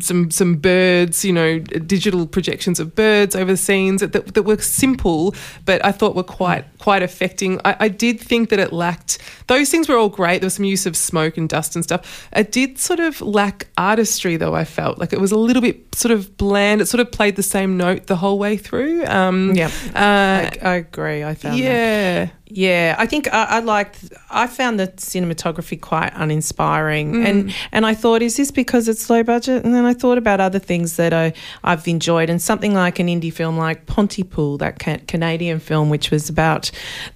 [0.02, 4.58] some some birds, you know, digital projections of birds over the scenes that, that, were
[4.58, 5.34] simple,
[5.64, 7.60] but I thought were quite quite affecting.
[7.64, 10.40] I, I did think that it lacked those things were all great.
[10.40, 12.28] There was some use of smoke and dust and stuff.
[12.34, 14.54] It did sort of lack artistry, though.
[14.54, 16.80] I felt like it was a little bit sort of bland.
[16.80, 19.04] It sort of played the same note the whole way through.
[19.06, 21.24] Um, Yeah, uh, I, I agree.
[21.24, 21.58] I found
[22.26, 22.32] that.
[22.54, 22.94] Yeah.
[22.98, 24.12] I think I, I liked.
[24.30, 27.26] I found the cinematography quite uninspiring, Mm.
[27.26, 29.64] and and I thought, is this because it's low budget?
[29.64, 31.32] And then I thought about other things that I
[31.64, 36.10] I've enjoyed, and something like an indie film like Pontypool, that ca- Canadian film, which
[36.10, 36.70] was about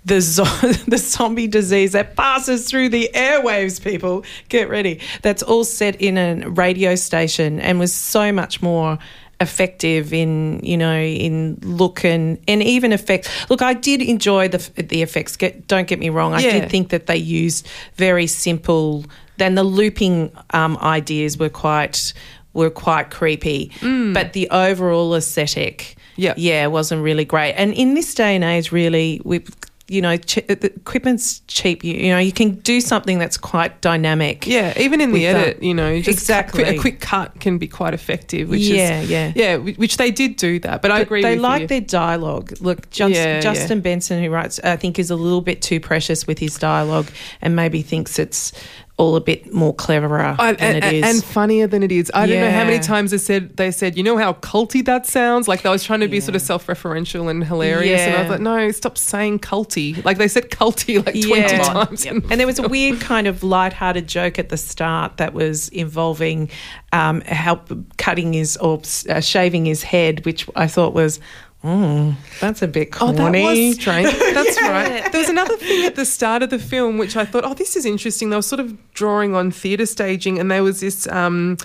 [0.04, 0.44] the zo-
[0.88, 3.82] the zombie disease that passes through the airwaves.
[3.82, 5.00] People, get ready.
[5.22, 8.98] That's all set in a radio station, and was so much more
[9.40, 14.58] effective in you know in look and and even effects look i did enjoy the
[14.82, 16.60] the effects get don't get me wrong i Yeah.
[16.60, 17.66] did think that they used
[17.96, 19.04] very simple
[19.36, 22.14] then the looping um, ideas were quite
[22.54, 23.70] were quite creepy
[24.14, 26.32] but the overall aesthetic Yeah.
[26.38, 29.44] yeah wasn't really great and in this day and age really we
[29.88, 33.36] you know ch- uh, the equipment's cheap you, you know you can do something that's
[33.36, 36.64] quite dynamic Yeah, even in the edit, you know, just Exactly.
[36.64, 38.48] a quick cut can be quite effective.
[38.48, 39.32] Which Yeah, is, yeah.
[39.34, 39.56] yeah.
[39.56, 41.22] Which they did do that, but, I agree.
[41.22, 41.66] They like you.
[41.68, 42.52] their dialogue.
[42.60, 43.82] Look, Just, Yeah, Justin yeah.
[43.82, 47.08] Benson, who writes, I think, is a little bit too precious with his dialogue,
[47.40, 48.52] and maybe thinks it's
[48.98, 51.04] all a bit more cleverer I- than and, it is.
[51.04, 52.10] and funnier than it is.
[52.14, 55.04] I don't know how many times they said they said, you know how culty that
[55.06, 55.46] sounds.
[55.48, 58.40] Like they was trying to be sort of self-referential and hilarious, and I was like,
[58.40, 60.02] no, stop saying culty.
[60.04, 61.62] Like they said culty like twenty Yeah.
[61.62, 62.04] times.
[62.04, 65.68] the and there was a weird kind of light-hearted joke at the start that was
[65.68, 66.48] involving
[66.92, 68.80] um, help cutting his or
[69.10, 71.20] uh, shaving his head, which I thought was,
[71.66, 73.42] mm, that's a bit Oh, corny.
[73.42, 74.12] that was strange.
[74.34, 75.10] That's right.
[75.12, 77.76] There was another thing at the start of the film which I thought, oh, this
[77.76, 78.30] is interesting.
[78.30, 81.06] They were sort of drawing on theatre staging, and there was this.
[81.08, 81.56] Um,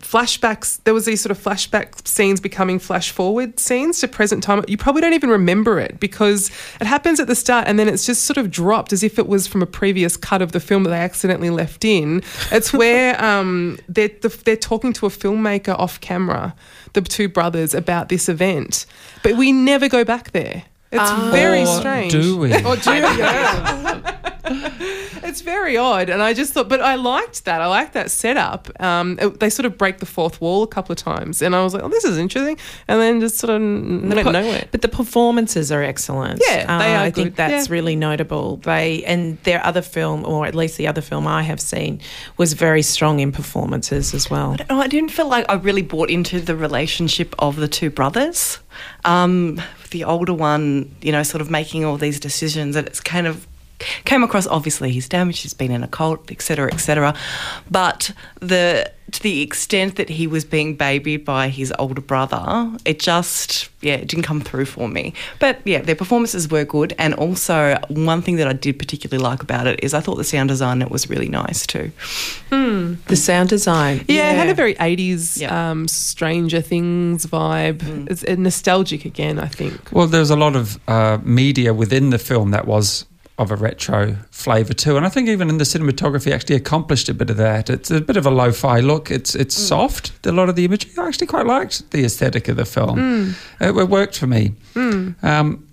[0.00, 4.64] flashbacks there was these sort of flashback scenes becoming flash forward scenes to present time.
[4.68, 8.06] You probably don't even remember it because it happens at the start and then it's
[8.06, 10.84] just sort of dropped as if it was from a previous cut of the film
[10.84, 12.22] that they accidentally left in.
[12.52, 14.10] It's where um, they're,
[14.44, 16.54] they're talking to a filmmaker off camera
[16.92, 18.86] the two brothers about this event.
[19.22, 20.64] But we never go back there.
[20.90, 22.12] It's very Or strange.
[22.12, 22.54] do we?
[22.64, 22.98] or do we?
[25.28, 27.60] it's very odd, and I just thought, but I liked that.
[27.60, 28.68] I liked that setup.
[28.82, 31.62] Um, it- they sort of break the fourth wall a couple of times, and I
[31.62, 32.58] was like, "Oh, this is interesting,"
[32.88, 34.64] and then just sort of n- went po- nowhere.
[34.70, 36.40] But the performances are excellent.
[36.48, 37.72] Yeah, Uh, they are I think that's Yeah.
[37.74, 38.56] really notable.
[38.64, 42.00] They and their other film, or at least the other film I have seen,
[42.36, 44.56] was very strong in performances as well.
[44.70, 48.58] No, I didn't feel like I really bought into the relationship of the two brothers.
[49.04, 49.60] Um,
[49.90, 53.46] the older one, you know, sort of making all these decisions, and it's kind of
[54.04, 54.46] came across.
[54.46, 55.42] Obviously, he's damaged.
[55.42, 57.14] He's been in a cult, etc., etc.
[57.70, 62.98] But the to the extent that he was being babied by his older brother, it
[63.00, 65.14] just yeah, it didn't come through for me.
[65.38, 69.42] But yeah, their performances were good, and also one thing that I did particularly like
[69.42, 71.90] about it is I thought the sound design it was really nice too.
[72.50, 75.70] The sound design, Yeah, it had a very 80s Yeah.
[75.70, 78.10] um, Stranger Things vibe.
[78.10, 79.92] It's uh, nostalgic again, I think.
[79.92, 83.06] Well, there's a lot of uh, media within the film that was
[83.38, 87.14] of a retro flavour too, and I think even in the cinematography actually accomplished a
[87.14, 87.70] bit of that.
[87.70, 89.10] It's a bit of a lo-fi look.
[89.10, 89.68] It's it's mm.
[89.68, 90.26] soft.
[90.26, 90.90] A lot of the imagery.
[90.98, 92.98] I actually quite liked the aesthetic of the film.
[92.98, 93.34] Mm.
[93.60, 94.54] It, it worked for me.
[94.74, 95.22] Mm.
[95.22, 95.68] Um,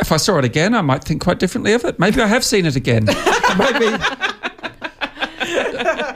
[0.00, 2.00] if I saw it again, I might think quite differently of it.
[2.00, 3.04] Maybe I have seen it again.
[3.06, 3.16] Maybe.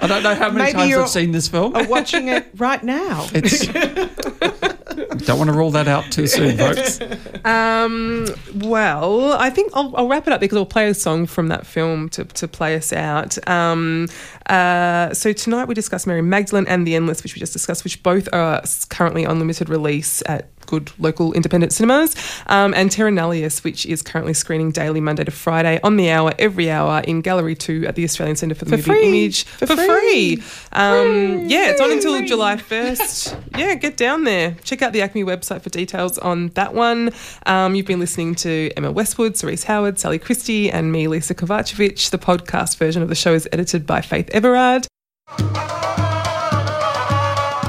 [0.05, 1.77] I don't know how many Maybe times I've seen this film.
[1.77, 3.29] are watching it right now.
[3.33, 3.69] It's.
[5.27, 7.01] don't want to rule that out too soon, folks.
[7.45, 11.49] Um, well, I think I'll, I'll wrap it up because I'll play a song from
[11.49, 13.37] that film to, to play us out.
[13.49, 14.07] Um,
[14.47, 18.01] uh, so tonight we discussed Mary Magdalene and The Endless, which we just discussed, which
[18.05, 22.15] both are currently on limited release at good local independent cinemas,
[22.47, 26.33] um, and Terra Nullius, which is currently screening daily Monday to Friday on the hour,
[26.39, 29.09] every hour in Gallery 2 at the Australian Centre for the For Moving free.
[29.25, 30.37] Image For for free.
[30.37, 30.43] free.
[30.73, 33.59] Um, yeah, it's on until July 1st.
[33.59, 34.53] yeah, get down there.
[34.65, 37.11] Check out the ACMI website for details on that one.
[37.47, 42.11] Um, you've been listening to Emma Westwood, Cerise Howard, Sally Christie, and me, Lisa Kovacevic.
[42.11, 44.87] The podcast version of the show is edited by Faith Everard.